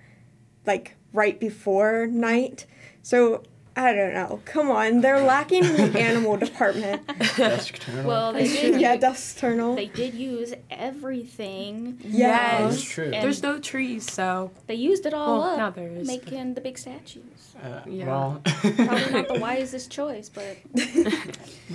like 0.66 0.96
right 1.12 1.38
before 1.38 2.06
night. 2.06 2.66
So 3.02 3.42
I 3.76 3.92
don't 3.92 4.14
know. 4.14 4.40
Come 4.44 4.70
on, 4.70 5.00
they're 5.00 5.20
lacking 5.20 5.64
in 5.64 5.92
the 5.92 5.98
animal 6.00 6.36
department. 6.36 7.06
Dusk 7.36 7.78
turtle. 7.80 8.04
Well, 8.04 8.32
they 8.32 8.42
That's 8.46 8.52
did. 8.60 8.72
true. 8.74 8.80
yeah, 8.80 8.94
nocturnal. 8.94 9.74
They 9.74 9.86
did 9.86 10.14
use 10.14 10.54
everything. 10.70 11.98
Yeah. 12.04 12.62
That's 12.62 12.76
Yes. 12.82 12.84
true. 12.90 13.04
And- 13.06 13.14
There's 13.14 13.42
no 13.42 13.58
trees, 13.58 14.10
so 14.10 14.52
They 14.68 14.76
used 14.76 15.06
it 15.06 15.14
all 15.14 15.40
well, 15.40 15.48
up, 15.50 15.58
now 15.58 15.70
there 15.70 15.88
is. 15.88 16.06
but- 16.06 16.24
making 16.24 16.54
the 16.54 16.60
big 16.60 16.78
statues. 16.78 17.54
Uh, 17.62 17.80
Yeah. 17.86 18.06
Well, 18.06 18.40
Probably 18.44 19.10
not 19.12 19.28
the 19.28 19.38
wisest 19.40 19.90
choice, 19.90 20.28
but 20.28 20.56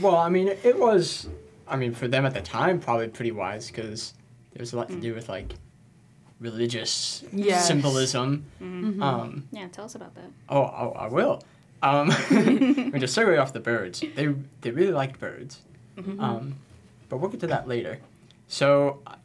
well, 0.02 0.16
I 0.18 0.30
mean, 0.30 0.48
it 0.64 0.80
was. 0.80 1.28
I 1.68 1.76
mean, 1.76 1.94
for 1.94 2.08
them 2.08 2.26
at 2.26 2.34
the 2.34 2.42
time, 2.42 2.80
probably 2.80 3.10
pretty 3.10 3.32
wise 3.32 3.68
because 3.70 4.14
there 4.54 4.62
was 4.62 4.74
a 4.74 4.78
lot 4.78 4.90
to 4.90 5.00
do 5.00 5.14
with 5.14 5.30
like 5.30 5.54
religious 6.40 7.24
Yes. 7.34 7.68
symbolism. 7.68 8.46
Mhm. 8.62 9.02
Um, 9.02 9.44
yeah, 9.52 9.68
tell 9.70 9.86
us 9.86 9.96
about 9.96 10.16
that. 10.16 10.30
oh, 10.50 10.62
oh, 10.62 10.94
I 10.98 11.08
will. 11.08 11.42
Um, 11.82 12.08
we 12.92 13.00
just 13.00 13.18
segue 13.18 13.42
off 13.42 13.54
the 13.54 13.60
birds. 13.60 14.02
They 14.16 14.34
they 14.62 14.72
really 14.72 14.92
liked 14.94 15.20
birds. 15.20 15.62
Um, 15.98 16.56
but 17.10 17.18
we'll 17.18 17.30
get 17.30 17.42
to 17.42 17.48
that 17.48 17.68
later. 17.68 18.00
So, 18.48 19.00
uh, 19.06 19.16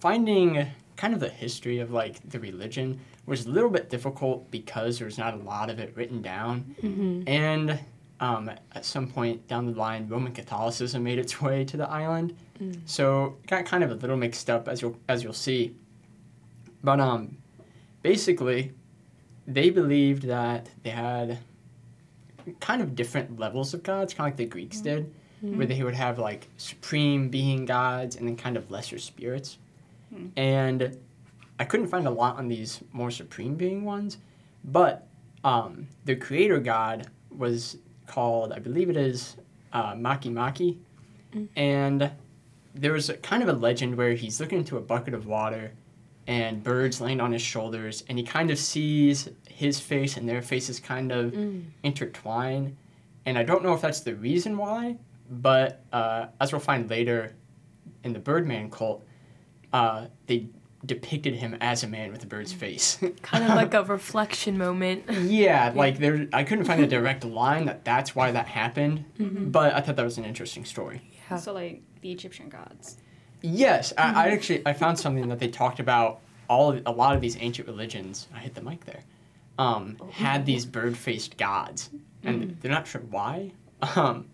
finding 0.00 0.66
kind 0.96 1.14
of 1.14 1.20
the 1.20 1.28
history 1.28 1.78
of 1.80 1.90
like 1.90 2.28
the 2.28 2.38
religion 2.40 3.00
was 3.26 3.46
a 3.46 3.50
little 3.50 3.70
bit 3.70 3.90
difficult 3.90 4.50
because 4.50 4.98
there 4.98 5.06
was 5.06 5.18
not 5.18 5.34
a 5.34 5.38
lot 5.38 5.68
of 5.68 5.78
it 5.80 5.92
written 5.96 6.22
down, 6.22 6.76
Mhm. 6.82 7.28
and 7.28 7.78
um, 8.20 8.50
at 8.72 8.84
some 8.86 9.08
point 9.08 9.46
down 9.46 9.66
the 9.66 9.72
line, 9.78 10.08
Roman 10.08 10.32
Catholicism 10.32 11.02
made 11.02 11.18
its 11.18 11.42
way 11.42 11.64
to 11.66 11.76
the 11.76 11.86
island. 11.90 12.34
Mm. 12.58 12.78
So 12.86 13.36
it 13.44 13.46
got 13.48 13.66
kind 13.66 13.84
of 13.84 13.90
a 13.90 13.94
little 13.94 14.16
mixed 14.16 14.48
up 14.48 14.68
as 14.68 14.80
you'll 14.80 14.96
as 15.08 15.22
you'll 15.22 15.32
see. 15.34 15.74
But 16.82 17.00
um, 17.00 17.36
basically, 18.02 18.72
they 19.46 19.70
believed 19.70 20.24
that 20.24 20.68
they 20.82 20.90
had 20.90 21.38
kind 22.60 22.80
of 22.80 22.94
different 22.94 23.38
levels 23.38 23.74
of 23.74 23.82
gods, 23.82 24.14
kind 24.14 24.26
of 24.26 24.32
like 24.32 24.36
the 24.36 24.46
Greeks 24.46 24.80
did, 24.80 25.12
where 25.40 25.66
they 25.66 25.82
would 25.82 25.94
have 25.94 26.18
like 26.18 26.48
supreme 26.56 27.28
being 27.28 27.64
gods 27.66 28.16
and 28.16 28.26
then 28.26 28.36
kind 28.36 28.56
of 28.56 28.70
lesser 28.70 28.98
spirits. 28.98 29.58
And 30.36 30.96
I 31.58 31.64
couldn't 31.64 31.88
find 31.88 32.06
a 32.06 32.10
lot 32.10 32.36
on 32.36 32.48
these 32.48 32.80
more 32.92 33.10
supreme 33.10 33.54
being 33.56 33.84
ones, 33.84 34.18
but 34.64 35.06
um, 35.44 35.88
the 36.04 36.16
creator 36.16 36.58
god 36.58 37.08
was 37.36 37.76
called, 38.06 38.52
I 38.52 38.58
believe 38.60 38.88
it 38.90 38.96
is 38.96 39.36
uh, 39.72 39.94
Makemake, 39.94 40.78
and 41.56 42.10
there 42.74 42.92
was 42.92 43.08
a, 43.10 43.16
kind 43.18 43.42
of 43.42 43.48
a 43.48 43.52
legend 43.52 43.96
where 43.96 44.14
he's 44.14 44.40
looking 44.40 44.58
into 44.58 44.76
a 44.76 44.80
bucket 44.80 45.12
of 45.14 45.26
water, 45.26 45.72
and 46.26 46.62
birds 46.62 47.00
land 47.00 47.22
on 47.22 47.32
his 47.32 47.42
shoulders, 47.42 48.02
and 48.08 48.18
he 48.18 48.24
kind 48.24 48.50
of 48.50 48.58
sees 48.58 49.28
his 49.48 49.78
face 49.80 50.16
and 50.16 50.28
their 50.28 50.42
faces 50.42 50.80
kind 50.80 51.12
of 51.12 51.34
intertwine. 51.82 52.76
And 53.24 53.38
I 53.38 53.42
don't 53.42 53.62
know 53.62 53.72
if 53.74 53.80
that's 53.80 54.00
the 54.00 54.14
reason 54.14 54.56
why, 54.56 54.96
but 55.30 55.82
uh, 55.92 56.26
as 56.40 56.52
we'll 56.52 56.60
find 56.60 56.88
later 56.90 57.34
in 58.04 58.12
the 58.12 58.18
Birdman 58.18 58.70
cult, 58.70 59.04
uh, 59.72 60.06
they 60.26 60.48
depicted 60.84 61.34
him 61.34 61.56
as 61.60 61.82
a 61.82 61.88
man 61.88 62.12
with 62.12 62.22
a 62.22 62.26
bird's 62.26 62.52
face. 62.52 62.98
Kind 63.22 63.42
of 63.42 63.50
like 63.50 63.74
a 63.74 63.82
reflection 63.82 64.56
moment. 64.56 65.04
yeah, 65.22 65.72
like 65.74 65.98
there, 65.98 66.28
I 66.32 66.44
couldn't 66.44 66.64
find 66.64 66.80
a 66.82 66.86
direct 66.86 67.24
line 67.24 67.64
that 67.64 67.84
that's 67.84 68.14
why 68.14 68.30
that 68.32 68.46
happened, 68.46 69.04
Mm-hmm. 69.18 69.50
but 69.50 69.74
I 69.74 69.80
thought 69.80 69.96
that 69.96 70.04
was 70.04 70.18
an 70.18 70.24
interesting 70.24 70.64
story. 70.64 71.02
Yeah. 71.30 71.38
So 71.38 71.52
like 71.52 71.82
the 72.02 72.12
Egyptian 72.12 72.48
gods. 72.48 72.98
Yes, 73.42 73.92
I, 73.96 74.26
I 74.26 74.28
actually 74.30 74.62
I 74.66 74.72
found 74.72 74.98
something 74.98 75.28
that 75.28 75.38
they 75.38 75.48
talked 75.48 75.80
about. 75.80 76.20
All 76.48 76.70
of, 76.70 76.82
a 76.86 76.92
lot 76.92 77.14
of 77.16 77.20
these 77.20 77.36
ancient 77.40 77.66
religions. 77.66 78.28
I 78.34 78.38
hit 78.38 78.54
the 78.54 78.62
mic 78.62 78.84
there. 78.84 79.02
Um, 79.58 79.96
had 80.12 80.46
these 80.46 80.64
bird-faced 80.64 81.36
gods, 81.36 81.90
and 82.22 82.56
they're 82.60 82.70
not 82.70 82.86
sure 82.86 83.02
why. 83.10 83.52
Um, 83.94 84.30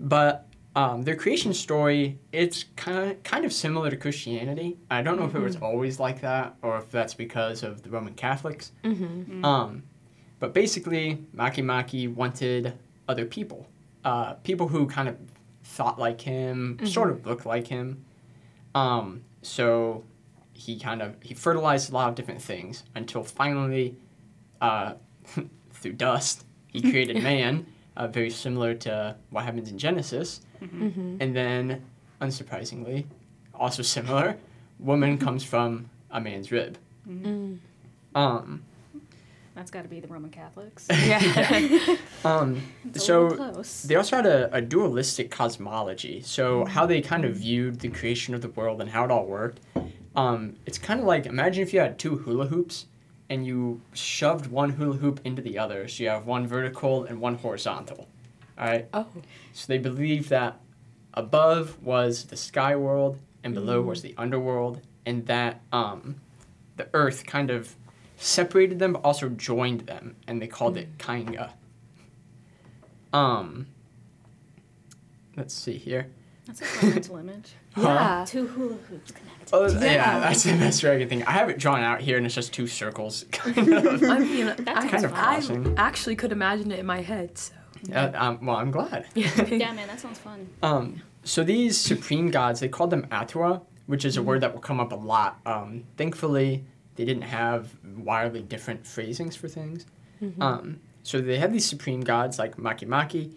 but 0.00 0.48
um, 0.74 1.02
their 1.02 1.16
creation 1.16 1.52
story 1.52 2.18
it's 2.32 2.64
kind 2.76 3.10
of 3.10 3.22
kind 3.22 3.44
of 3.44 3.52
similar 3.52 3.90
to 3.90 3.96
Christianity. 3.96 4.78
I 4.90 5.02
don't 5.02 5.18
know 5.18 5.26
if 5.26 5.34
it 5.34 5.40
was 5.40 5.56
always 5.56 6.00
like 6.00 6.22
that 6.22 6.56
or 6.62 6.78
if 6.78 6.90
that's 6.90 7.14
because 7.14 7.62
of 7.62 7.82
the 7.82 7.90
Roman 7.90 8.14
Catholics. 8.14 8.72
Mm-hmm. 8.82 9.44
Um, 9.44 9.82
but 10.38 10.54
basically, 10.54 11.24
Makemake 11.36 12.14
wanted 12.14 12.72
other 13.06 13.26
people, 13.26 13.68
uh, 14.04 14.34
people 14.34 14.68
who 14.68 14.86
kind 14.86 15.08
of 15.08 15.16
thought 15.62 15.98
like 15.98 16.20
him, 16.20 16.78
sort 16.84 17.10
of 17.10 17.26
looked 17.26 17.46
like 17.46 17.66
him. 17.66 18.04
Um, 18.74 19.24
so 19.42 20.04
he 20.52 20.78
kind 20.78 21.02
of 21.02 21.16
he 21.22 21.34
fertilized 21.34 21.90
a 21.90 21.94
lot 21.94 22.08
of 22.08 22.14
different 22.14 22.42
things 22.42 22.84
until 22.94 23.24
finally, 23.24 23.96
uh, 24.60 24.94
through 25.72 25.94
dust, 25.94 26.44
he 26.68 26.80
created 26.90 27.22
man, 27.22 27.66
uh, 27.96 28.06
very 28.06 28.30
similar 28.30 28.74
to 28.74 29.16
what 29.30 29.44
happens 29.44 29.70
in 29.70 29.78
Genesis. 29.78 30.40
Mm-hmm. 30.62 31.16
And 31.20 31.34
then, 31.34 31.84
unsurprisingly, 32.20 33.06
also 33.54 33.82
similar, 33.82 34.36
woman 34.78 35.18
comes 35.18 35.42
from 35.42 35.90
a 36.10 36.20
man's 36.20 36.52
rib. 36.52 36.78
Mm. 37.08 37.58
Um, 38.14 38.62
That's 39.54 39.70
got 39.70 39.82
to 39.82 39.88
be 39.88 40.00
the 40.00 40.08
Roman 40.08 40.30
Catholics. 40.30 40.86
Yeah. 40.90 41.96
um, 42.24 42.62
It's 42.86 43.04
so 43.04 43.54
they 43.84 43.96
also 43.96 44.16
had 44.16 44.26
a, 44.26 44.54
a 44.54 44.60
dualistic 44.60 45.30
cosmology. 45.30 46.22
So 46.22 46.64
how 46.64 46.86
they 46.86 47.00
kind 47.00 47.24
of 47.24 47.36
viewed 47.36 47.80
the 47.80 47.88
creation 47.88 48.34
of 48.34 48.40
the 48.40 48.48
world 48.48 48.80
and 48.80 48.90
how 48.90 49.04
it 49.04 49.10
all 49.10 49.26
worked. 49.26 49.60
Um, 50.14 50.56
it's 50.66 50.78
kind 50.78 51.00
of 51.00 51.06
like 51.06 51.26
imagine 51.26 51.62
if 51.62 51.72
you 51.72 51.80
had 51.80 51.98
two 51.98 52.18
hula 52.18 52.46
hoops 52.46 52.86
and 53.28 53.46
you 53.46 53.80
shoved 53.94 54.46
one 54.46 54.70
hula 54.70 54.96
hoop 54.96 55.20
into 55.24 55.42
the 55.42 55.58
other. 55.58 55.88
So 55.88 56.02
you 56.04 56.08
have 56.10 56.26
one 56.26 56.46
vertical 56.46 57.04
and 57.04 57.20
one 57.20 57.36
horizontal. 57.36 58.08
All 58.58 58.66
right. 58.66 58.86
oh. 58.92 59.06
So 59.52 59.66
they 59.66 59.78
believed 59.78 60.28
that 60.30 60.60
above 61.14 61.82
was 61.82 62.24
the 62.24 62.36
sky 62.36 62.76
world 62.76 63.18
and 63.44 63.54
below 63.54 63.80
was 63.82 64.02
the 64.02 64.14
underworld, 64.16 64.80
and 65.04 65.26
that 65.26 65.62
um, 65.72 66.20
the 66.76 66.88
earth 66.94 67.26
kind 67.26 67.50
of 67.50 67.74
separated 68.22 68.78
them 68.78 68.94
but 68.94 69.04
also 69.04 69.28
joined 69.28 69.80
them, 69.82 70.16
and 70.26 70.40
they 70.40 70.46
called 70.46 70.76
it 70.76 70.98
Kainga. 70.98 71.50
Um, 73.12 73.66
let's 75.36 75.54
see 75.54 75.76
here. 75.76 76.08
That's 76.46 76.60
a 76.60 76.64
cool 76.64 76.90
mental 76.90 77.16
image. 77.18 77.52
Yeah. 77.74 78.26
Two 78.28 78.46
hula 78.48 78.74
hoops 78.74 79.12
connected. 79.12 79.48
Oh, 79.50 79.66
yeah. 79.66 79.92
Yeah. 79.94 80.20
that's 80.20 80.42
the 80.42 80.52
best 80.52 80.84
way 80.84 80.94
I 80.94 80.98
can 80.98 81.08
think. 81.08 81.26
I 81.26 81.32
have 81.32 81.48
it 81.48 81.58
drawn 81.58 81.80
out 81.80 82.02
here, 82.02 82.18
and 82.18 82.26
it's 82.26 82.34
just 82.34 82.52
two 82.52 82.66
circles. 82.66 83.24
Kind 83.32 83.72
of. 83.72 84.02
I 84.02 84.18
mean, 84.18 84.48
I, 84.48 84.88
kind 84.88 85.04
of 85.06 85.14
crossing. 85.14 85.78
I 85.78 85.82
actually 85.82 86.14
could 86.16 86.32
imagine 86.32 86.70
it 86.70 86.78
in 86.78 86.84
my 86.84 87.00
head. 87.00 87.38
So. 87.38 87.54
Uh, 87.90 88.12
um, 88.14 88.44
well, 88.44 88.56
I'm 88.56 88.70
glad. 88.70 89.06
yeah, 89.14 89.72
man, 89.72 89.88
that 89.88 90.00
sounds 90.00 90.18
fun. 90.18 90.50
Um, 90.62 91.00
so 91.24 91.42
these 91.42 91.78
supreme 91.78 92.30
gods, 92.30 92.60
they 92.60 92.68
called 92.68 92.90
them 92.90 93.06
Atua, 93.10 93.62
which 93.86 94.04
is 94.04 94.18
a 94.18 94.22
word 94.22 94.42
that 94.42 94.52
will 94.52 94.60
come 94.60 94.78
up 94.78 94.92
a 94.92 94.96
lot. 94.96 95.40
Um, 95.46 95.84
thankfully, 95.96 96.66
they 96.96 97.04
didn't 97.04 97.22
have 97.22 97.74
wildly 97.96 98.42
different 98.42 98.86
phrasings 98.86 99.34
for 99.36 99.48
things. 99.48 99.86
Um, 100.40 100.80
so 101.02 101.20
they 101.20 101.38
had 101.38 101.52
these 101.52 101.66
supreme 101.66 102.00
gods 102.02 102.38
like 102.38 102.56
Makemake, 102.56 103.32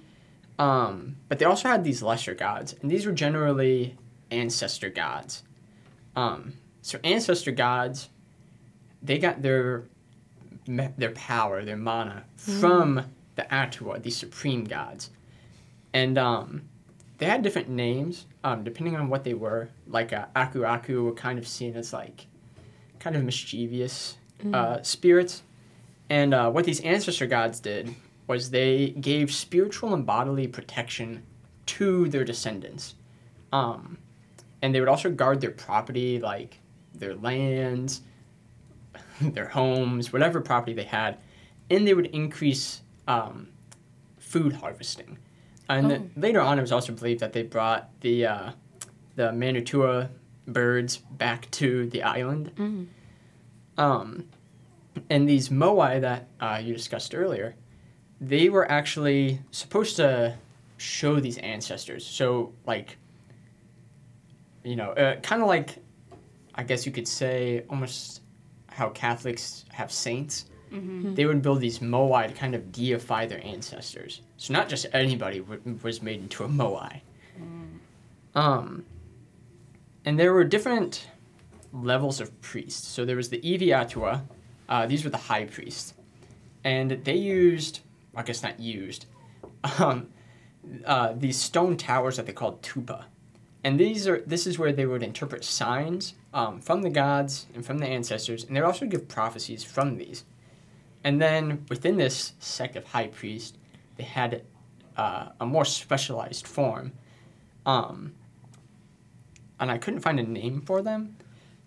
um, 0.59 1.15
but 1.29 1.39
they 1.39 1.45
also 1.45 1.67
had 1.67 1.83
these 1.83 2.01
lesser 2.03 2.35
gods, 2.35 2.75
and 2.81 2.91
these 2.91 3.05
were 3.05 3.11
generally 3.11 3.95
ancestor 4.31 4.89
gods. 4.89 5.43
Um, 6.15 6.53
so 6.81 6.99
ancestor 7.03 7.51
gods, 7.51 8.09
they 9.01 9.17
got 9.17 9.41
their 9.41 9.85
their 10.67 11.11
power, 11.11 11.63
their 11.63 11.77
mana 11.77 12.25
from 12.37 13.05
the 13.35 13.53
Atua, 13.53 13.99
these 13.99 14.17
supreme 14.17 14.63
gods, 14.65 15.09
and 15.93 16.17
um, 16.17 16.63
they 17.17 17.25
had 17.25 17.41
different 17.41 17.69
names 17.69 18.25
um, 18.43 18.63
depending 18.63 18.95
on 18.95 19.09
what 19.09 19.23
they 19.23 19.33
were. 19.33 19.69
Like 19.87 20.13
uh, 20.13 20.25
Aku 20.35 20.63
Aku 20.65 21.03
were 21.03 21.13
kind 21.13 21.39
of 21.39 21.47
seen 21.47 21.75
as 21.75 21.91
like 21.93 22.27
kind 23.05 23.15
of 23.15 23.23
mischievous 23.23 24.17
uh, 24.51 24.81
spirits, 24.81 25.43
and 26.09 26.33
uh, 26.33 26.49
what 26.49 26.65
these 26.65 26.79
ancestor 26.81 27.27
gods 27.27 27.59
did 27.59 27.93
was 28.25 28.49
they 28.49 28.89
gave 28.99 29.31
spiritual 29.31 29.93
and 29.93 30.07
bodily 30.07 30.47
protection 30.47 31.21
to 31.67 32.09
their 32.09 32.23
descendants, 32.23 32.95
um, 33.53 33.99
and 34.63 34.73
they 34.73 34.79
would 34.79 34.89
also 34.89 35.11
guard 35.11 35.39
their 35.39 35.51
property, 35.51 36.19
like 36.19 36.57
their 36.95 37.13
lands, 37.13 38.01
their 39.21 39.49
homes, 39.49 40.11
whatever 40.11 40.41
property 40.41 40.73
they 40.73 40.83
had, 40.83 41.17
and 41.69 41.87
they 41.87 41.93
would 41.93 42.07
increase 42.07 42.81
um, 43.07 43.49
food 44.17 44.53
harvesting. 44.53 45.19
And 45.69 45.91
Oh. 45.91 46.09
later 46.17 46.41
on, 46.41 46.57
it 46.57 46.61
was 46.61 46.71
also 46.71 46.91
believed 46.93 47.19
that 47.19 47.33
they 47.33 47.43
brought 47.43 47.89
the 48.01 48.25
uh, 48.25 48.51
the 49.15 49.31
Manutara 49.31 50.09
birds 50.47 50.97
back 50.97 51.49
to 51.51 51.87
the 51.87 52.03
island. 52.03 52.51
Mm. 52.55 52.87
Um, 53.77 54.29
and 55.09 55.27
these 55.27 55.49
moai 55.49 56.01
that 56.01 56.27
uh, 56.39 56.61
you 56.63 56.73
discussed 56.73 57.13
earlier, 57.13 57.55
they 58.21 58.49
were 58.49 58.69
actually 58.69 59.39
supposed 59.51 59.95
to 59.97 60.37
show 60.77 61.19
these 61.19 61.37
ancestors. 61.39 62.05
So, 62.05 62.53
like, 62.65 62.97
you 64.63 64.75
know, 64.75 64.91
uh, 64.91 65.19
kind 65.21 65.41
of 65.41 65.47
like, 65.47 65.77
I 66.55 66.63
guess 66.63 66.85
you 66.85 66.91
could 66.91 67.07
say, 67.07 67.63
almost 67.69 68.21
how 68.67 68.89
Catholics 68.89 69.65
have 69.69 69.91
saints. 69.91 70.45
They 71.15 71.25
would 71.25 71.41
build 71.41 71.61
these 71.61 71.79
moai 71.79 72.27
to 72.27 72.33
kind 72.33 72.53
of 72.53 72.73
deify 72.73 73.25
their 73.27 73.41
ancestors. 73.45 74.21
So 74.35 74.53
not 74.53 74.67
just 74.67 74.87
anybody 74.91 75.39
w- 75.39 75.79
was 75.81 76.01
made 76.01 76.19
into 76.19 76.43
a 76.43 76.49
moai. 76.49 76.99
Um, 78.33 78.83
and 80.05 80.19
there 80.19 80.33
were 80.33 80.43
different 80.43 81.07
levels 81.73 82.21
of 82.21 82.39
priests. 82.41 82.87
So 82.87 83.03
there 83.03 83.15
was 83.15 83.29
the 83.29 83.39
Iviatua. 83.39 84.21
Uh, 84.69 84.85
these 84.85 85.03
were 85.03 85.09
the 85.09 85.17
high 85.17 85.45
priests, 85.45 85.93
and 86.63 86.91
they 86.91 87.15
used, 87.15 87.81
I 88.15 88.23
guess 88.23 88.41
not 88.41 88.59
used, 88.59 89.07
um, 89.79 90.07
uh, 90.85 91.13
these 91.15 91.37
stone 91.37 91.77
towers 91.77 92.17
that 92.17 92.25
they 92.25 92.33
called 92.33 92.61
tupa. 92.61 93.05
And 93.63 93.79
these 93.79 94.07
are 94.07 94.21
this 94.27 94.45
is 94.45 94.59
where 94.59 94.71
they 94.71 94.85
would 94.85 95.01
interpret 95.01 95.43
signs 95.43 96.13
um, 96.33 96.61
from 96.61 96.83
the 96.83 96.89
gods 96.89 97.47
and 97.55 97.65
from 97.65 97.79
the 97.79 97.87
ancestors, 97.87 98.43
and 98.43 98.55
they 98.55 98.61
also 98.61 98.85
give 98.85 99.07
prophecies 99.07 99.63
from 99.63 99.97
these. 99.97 100.23
And 101.03 101.21
then 101.21 101.65
within 101.69 101.97
this 101.97 102.33
sect 102.39 102.75
of 102.75 102.85
high 102.85 103.07
priest, 103.07 103.57
they 103.97 104.03
had 104.03 104.43
uh, 104.97 105.29
a 105.39 105.45
more 105.45 105.65
specialized 105.65 106.47
form. 106.47 106.93
Um, 107.65 108.13
and 109.59 109.71
I 109.71 109.77
couldn't 109.77 110.01
find 110.01 110.19
a 110.19 110.23
name 110.23 110.61
for 110.61 110.81
them, 110.81 111.15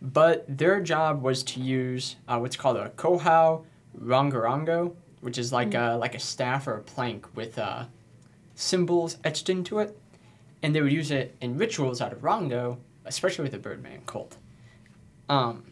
but 0.02 0.44
their 0.48 0.80
job 0.80 1.22
was 1.22 1.42
to 1.44 1.60
use 1.60 2.16
uh, 2.28 2.38
what's 2.38 2.56
called 2.56 2.76
a 2.76 2.90
kohau 2.90 3.64
rongorongo, 4.00 4.94
which 5.20 5.38
is 5.38 5.52
like 5.52 5.74
a 5.74 5.96
like 6.00 6.14
a 6.14 6.20
staff 6.20 6.66
or 6.66 6.74
a 6.74 6.82
plank 6.82 7.26
with 7.34 7.58
uh, 7.58 7.84
symbols 8.54 9.16
etched 9.24 9.48
into 9.48 9.78
it, 9.78 9.98
and 10.62 10.74
they 10.74 10.80
would 10.82 10.92
use 10.92 11.10
it 11.10 11.34
in 11.40 11.56
rituals 11.56 12.00
out 12.00 12.12
of 12.12 12.22
Rango, 12.22 12.78
especially 13.06 13.42
with 13.44 13.52
the 13.52 13.58
Birdman 13.58 14.02
cult. 14.06 14.36
Um, 15.28 15.64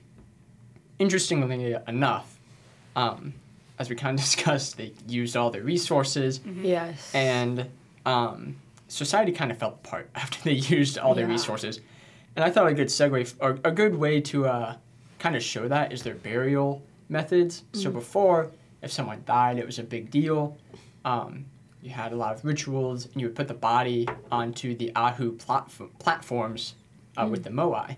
interestingly 0.99 1.77
enough, 1.87 2.39
um, 2.95 3.35
as 3.79 3.89
we 3.91 3.97
kind 3.97 4.19
of 4.19 4.25
discussed, 4.25 4.77
they 4.77 4.93
used 5.07 5.37
all 5.37 5.51
their 5.51 5.63
resources, 5.63 6.41
Yes. 6.63 7.15
and 7.15 7.69
um, 8.05 8.57
society 8.89 9.33
kind 9.33 9.51
of 9.51 9.59
fell 9.59 9.71
apart 9.85 10.11
after 10.15 10.43
they 10.45 10.53
used 10.53 10.99
all 10.99 11.15
their 11.15 11.27
Yeah. 11.27 11.33
resources. 11.33 11.81
And 12.37 12.45
I 12.45 12.51
thought 12.51 12.67
a 12.69 12.75
good 12.75 12.89
segue, 12.89 13.35
or 13.41 13.59
a 13.65 13.73
good 13.73 13.97
way 13.97 14.21
to 14.21 14.47
uh, 14.47 14.77
kind 15.19 15.35
of 15.35 15.43
show 15.43 15.67
that 15.69 15.93
is 15.93 16.03
their 16.03 16.15
burial 16.15 16.83
methods. 17.09 17.65
So 17.73 17.91
before, 17.91 18.51
if 18.83 18.93
someone 18.93 19.23
died, 19.27 19.59
it 19.59 19.65
was 19.67 19.79
a 19.79 19.83
big 19.83 20.11
deal. 20.11 20.57
Um, 21.05 21.47
you 21.83 21.91
had 21.91 22.13
a 22.13 22.17
lot 22.17 22.35
of 22.35 22.45
rituals, 22.45 23.07
and 23.07 23.21
you 23.21 23.27
would 23.29 23.37
put 23.37 23.49
the 23.49 23.55
body 23.55 24.07
onto 24.31 24.77
the 24.77 24.93
Ahu 24.95 25.37
platf- 25.39 25.89
platforms 25.99 26.75
uh, 27.17 27.27
with 27.31 27.43
the 27.45 27.51
moai. 27.51 27.97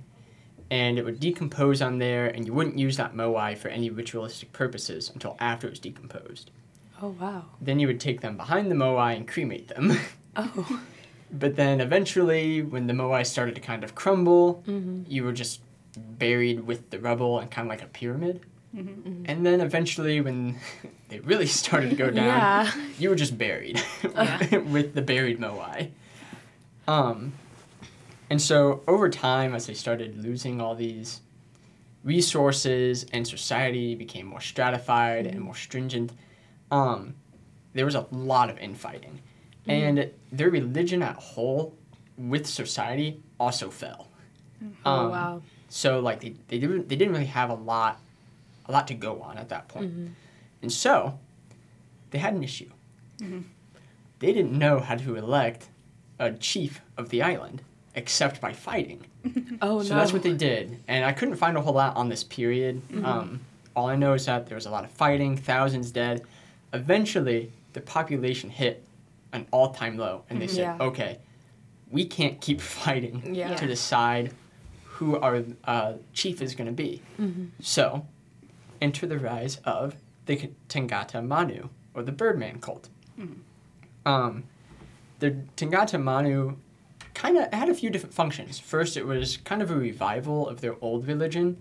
and 0.71 0.99
it 0.99 1.05
would 1.05 1.19
decompose 1.19 1.81
on 1.81 1.99
there, 1.99 2.27
and 2.27 2.47
you 2.47 2.53
wouldn't 2.53 2.79
use 2.79 2.97
that 2.99 3.15
moai 3.15 3.57
for 3.57 3.69
any 3.69 3.89
ritualistic 3.91 4.53
purposes 4.53 5.11
until 5.15 5.35
after 5.41 5.67
it 5.67 5.71
was 5.71 5.79
decomposed. 5.81 6.51
Oh 7.01 7.17
wow. 7.19 7.45
Then 7.61 7.81
you 7.81 7.87
would 7.87 8.01
take 8.01 8.21
them 8.21 8.37
behind 8.37 8.71
the 8.71 8.75
moai 8.75 9.17
and 9.17 9.27
cremate 9.27 9.69
them. 9.69 9.97
Oh. 10.37 10.83
but 11.33 11.57
then 11.57 11.81
eventually, 11.81 12.63
when 12.63 12.87
the 12.87 12.93
moai 12.95 13.25
started 13.27 13.55
to 13.55 13.61
kind 13.61 13.85
of 13.85 13.95
crumble, 13.95 14.63
Mm-hmm. 14.67 15.03
you 15.07 15.25
were 15.25 15.33
just 15.33 15.61
buried 15.97 16.61
with 16.61 16.91
the 16.91 16.99
rubble 16.99 17.39
and 17.41 17.51
kind 17.51 17.67
of 17.67 17.71
like 17.71 17.83
a 17.83 17.87
pyramid. 17.89 18.41
Mm-hmm. 18.75 19.25
And 19.27 19.45
then 19.47 19.61
eventually, 19.61 20.21
when 20.21 20.57
they 21.09 21.21
really 21.21 21.47
started 21.47 21.91
to 21.91 21.97
go 21.97 22.11
down, 22.11 22.27
Yeah. 22.27 22.73
you 22.99 23.09
were 23.11 23.17
just 23.17 23.37
buried 23.39 23.81
Yeah. 24.05 24.59
with 24.59 24.95
the 24.95 25.03
buried 25.03 25.39
moai. 25.41 25.91
Um, 26.87 27.33
and 28.31 28.41
so 28.41 28.83
over 28.87 29.09
time, 29.09 29.55
as 29.55 29.67
they 29.67 29.75
started 29.75 30.23
losing 30.23 30.61
all 30.61 30.75
these 30.75 31.21
resources 32.05 33.05
and 33.13 33.27
society 33.27 33.95
became 33.95 34.27
more 34.27 34.41
stratified 34.41 35.27
and 35.27 35.41
more 35.41 35.55
stringent, 35.55 36.13
um, 36.71 37.15
there 37.75 37.85
was 37.85 37.95
a 37.95 38.07
lot 38.11 38.51
of 38.51 38.59
infighting. 38.59 39.21
And 39.69 40.11
their 40.33 40.51
religion 40.51 41.03
at 41.03 41.17
whole 41.17 41.75
with 42.17 42.47
society 42.47 43.21
also 43.39 43.71
fell. 43.71 44.09
Oh 44.85 44.91
Um, 44.91 45.11
wow. 45.11 45.43
So 45.69 46.01
like 46.01 46.21
they, 46.21 46.35
they 46.49 46.59
didn't 46.59 46.89
they 46.89 46.97
didn't 46.97 47.13
really 47.13 47.27
have 47.27 47.51
a 47.51 47.55
lot 47.55 48.01
a 48.67 48.73
lot 48.73 48.89
to 48.89 48.95
go 48.95 49.21
on 49.23 49.39
at 49.39 49.49
that 49.51 49.69
point. 49.69 50.11
And 50.63 50.73
so 50.73 51.19
they 52.11 52.19
had 52.19 52.35
an 52.35 52.43
issue. 52.43 52.71
They 54.21 54.33
didn't 54.33 54.53
know 54.53 54.81
how 54.81 54.97
to 54.97 55.15
elect 55.17 55.69
a 56.19 56.33
chief 56.33 56.81
of 56.97 57.11
the 57.11 57.23
island 57.23 57.63
except 57.95 58.41
by 58.41 58.53
fighting. 58.53 59.05
Oh 59.61 59.83
so 59.83 59.95
no. 59.95 60.01
that's 60.01 60.13
what 60.13 60.23
they 60.23 60.35
did. 60.35 60.79
And 60.87 61.05
I 61.05 61.13
couldn't 61.13 61.35
find 61.37 61.57
a 61.57 61.61
whole 61.61 61.75
lot 61.75 61.97
on 61.97 62.09
this 62.09 62.23
period. 62.23 62.81
Um, 63.05 63.41
all 63.75 63.89
I 63.89 63.97
know 63.97 64.13
is 64.15 64.27
that 64.27 64.47
there 64.47 64.55
was 64.55 64.67
a 64.67 64.71
lot 64.71 64.85
of 64.85 64.91
fighting, 64.93 65.37
thousands 65.37 65.91
dead. 65.91 66.23
Eventually, 66.73 67.51
the 67.73 67.81
population 67.81 68.51
hit 68.51 68.85
an 69.33 69.47
all-time 69.51 69.97
low, 69.97 70.25
and 70.31 70.41
they 70.41 70.47
said, 70.47 70.61
Yeah. 70.61 70.79
"Okay, 70.81 71.19
we 71.91 72.05
can't 72.05 72.41
keep 72.41 72.61
fighting 72.85 73.35
Yeah. 73.35 73.55
to 73.57 73.67
decide 73.67 74.33
who 74.85 75.17
our 75.19 75.45
uh, 75.65 75.95
chief 76.13 76.41
is 76.43 76.55
going 76.55 76.67
to 76.67 76.73
be." 76.73 77.03
So, 77.61 78.07
enter 78.81 79.07
the 79.07 79.19
rise 79.19 79.57
of 79.65 79.97
the 80.27 80.37
K- 80.37 80.51
Tangata 80.69 81.25
Manu, 81.27 81.69
or 81.95 82.03
the 82.03 82.13
Birdman 82.13 82.61
cult. 82.61 82.89
Um, 84.07 84.45
the 85.19 85.33
Tangata 85.57 86.01
Manu 86.01 86.57
kind 87.15 87.37
of 87.37 87.53
had 87.53 87.69
a 87.69 87.75
few 87.75 87.91
different 87.91 88.15
functions. 88.15 88.59
First, 88.59 88.97
it 88.97 89.05
was 89.07 89.37
kind 89.39 89.61
of 89.61 89.71
a 89.71 89.75
revival 89.77 90.49
of 90.49 90.61
their 90.61 90.77
old 90.81 91.07
religion, 91.09 91.57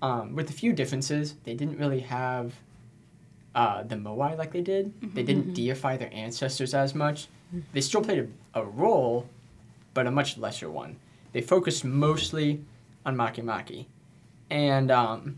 um, 0.00 0.34
with 0.34 0.48
a 0.50 0.52
few 0.52 0.72
differences. 0.72 1.34
They 1.44 1.54
didn't 1.54 1.78
really 1.78 2.00
have 2.00 2.54
uh, 3.54 3.82
the 3.82 3.96
Moai 3.96 4.36
like 4.36 4.52
they 4.52 4.60
did. 4.60 4.92
They 5.14 5.22
didn't 5.22 5.54
deify 5.54 5.96
their 5.96 6.12
ancestors 6.12 6.74
as 6.74 6.94
much. 6.94 7.28
They 7.72 7.80
still 7.80 8.02
played 8.02 8.30
a, 8.54 8.60
a 8.60 8.64
role, 8.64 9.26
but 9.94 10.06
a 10.06 10.10
much 10.10 10.38
lesser 10.38 10.70
one. 10.70 10.96
They 11.32 11.42
focused 11.42 11.84
mostly 11.84 12.64
on 13.04 13.16
Makemake. 13.16 13.86
And 14.50 14.90
um, 14.90 15.36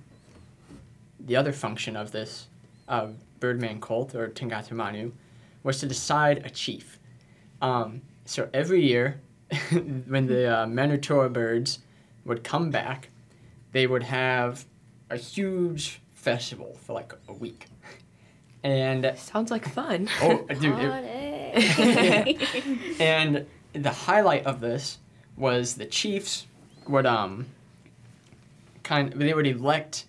the 1.21 1.37
other 1.37 1.53
function 1.53 1.97
of 1.97 2.13
this 2.13 2.47
uh, 2.89 3.09
Birdman 3.41 3.81
cult, 3.81 4.15
or 4.15 4.29
Tangata 4.29 4.73
Manu, 4.73 5.13
was 5.63 5.81
to 5.81 5.87
decide 5.87 6.45
a 6.45 6.51
chief. 6.51 6.99
Um, 7.61 8.03
so 8.25 8.49
every 8.53 8.83
year, 8.83 9.21
when 10.07 10.27
the 10.27 10.51
uh, 10.51 10.67
Manutara 10.67 11.33
birds 11.33 11.81
would 12.25 12.45
come 12.45 12.71
back, 12.71 13.09
they 13.73 13.87
would 13.87 14.05
have 14.05 14.67
a 15.11 15.17
huge 15.17 16.01
festival 16.13 16.79
for 16.83 16.93
like 16.93 17.13
a 17.29 17.33
week. 17.33 17.67
And 18.65 19.13
Sounds 19.19 19.51
like 19.51 19.69
fun. 19.69 20.09
oh, 20.23 20.47
dude, 20.59 20.79
it, 20.81 22.99
and 23.01 23.47
the 23.75 23.91
highlight 23.91 24.47
of 24.47 24.61
this 24.61 24.99
was 25.37 25.75
the 25.75 25.85
Chiefs 25.87 26.47
would 26.89 27.07
um 27.07 27.47
kind 28.83 29.13
they 29.13 29.33
would 29.35 29.47
elect 29.47 30.07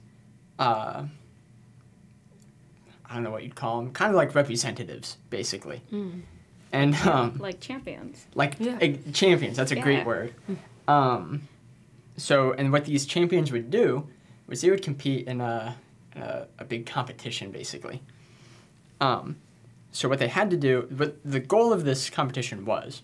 uh 0.57 1.03
I 3.07 3.13
don't 3.13 3.23
know 3.23 3.31
what 3.31 3.43
you'd 3.43 3.55
call 3.55 3.81
them, 3.81 3.91
kind 3.91 4.09
of 4.09 4.15
like 4.15 4.33
representatives, 4.35 5.17
basically. 5.29 5.81
And 6.73 6.95
um, 7.05 7.37
like 7.39 7.59
champions. 7.61 8.25
like 8.33 8.55
Yeah. 8.59 8.77
eh, 8.81 8.95
champions, 9.13 9.57
that's 9.57 9.71
a 9.71 9.75
Yeah. 9.75 9.81
great 9.83 10.05
word. 10.05 10.33
Um, 10.87 11.47
so, 12.17 12.53
and 12.53 12.71
what 12.71 12.85
these 12.85 13.05
champions 13.05 13.51
would 13.51 13.69
do 13.69 14.07
was 14.47 14.61
they 14.61 14.69
would 14.71 14.81
compete 14.81 15.27
in 15.27 15.39
a, 15.39 15.77
in 16.15 16.23
a, 16.23 16.47
a 16.59 16.65
big 16.65 16.85
competition, 16.87 17.51
basically. 17.51 18.01
Um, 19.05 19.37
so 19.91 20.09
what 20.09 20.19
they 20.19 20.27
had 20.27 20.49
to 20.49 20.57
do, 20.57 20.87
what 20.97 21.17
the 21.23 21.39
goal 21.39 21.71
of 21.71 21.85
this 21.85 22.09
competition 22.09 22.65
was, 22.65 23.01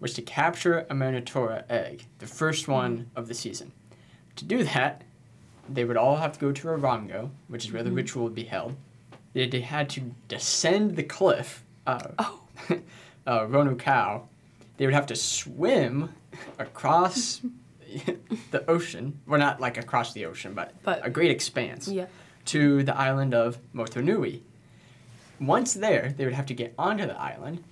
was 0.00 0.14
to 0.14 0.22
capture 0.22 0.80
a 0.90 0.94
Manutara 0.94 1.64
egg, 1.70 2.06
the 2.18 2.26
first 2.26 2.66
one 2.66 3.10
of 3.14 3.28
the 3.28 3.34
season. 3.34 3.72
To 4.36 4.44
do 4.44 4.64
that, 4.64 5.02
they 5.68 5.84
would 5.84 5.96
all 5.96 6.16
have 6.16 6.32
to 6.34 6.40
go 6.40 6.52
to 6.52 6.68
Orongo, 6.68 7.30
which 7.48 7.64
is 7.64 7.72
where 7.72 7.82
the 7.82 7.92
ritual 7.92 8.24
would 8.24 8.34
be 8.34 8.44
held. 8.44 8.76
They, 9.32 9.60
had 9.60 9.88
to 9.90 10.14
descend 10.28 10.96
the 10.96 11.02
cliff, 11.02 11.64
uh, 11.86 12.08
Oh. 12.18 12.40
uh, 13.26 13.40
Rano 13.46 13.78
Kau. 13.78 14.28
They 14.76 14.86
would 14.86 14.94
have 14.94 15.06
to 15.06 15.16
swim 15.16 16.10
across 16.58 17.40
the 18.50 18.68
ocean. 18.68 19.20
Well, 19.26 19.40
not 19.40 19.60
like 19.60 19.76
across 19.76 20.12
the 20.12 20.26
ocean, 20.26 20.54
but, 20.54 20.72
But- 20.82 21.04
a 21.06 21.10
great 21.10 21.30
expanse 21.30 21.88
Yeah. 21.88 22.06
to 22.46 22.82
the 22.82 22.96
island 22.96 23.34
of 23.34 23.58
Motu 23.72 24.02
Nui. 24.02 24.42
Once 25.40 25.74
there, 25.74 26.14
they 26.16 26.24
would 26.24 26.34
have 26.34 26.46
to 26.46 26.54
get 26.54 26.74
onto 26.78 27.06
the 27.06 27.20
island, 27.20 27.62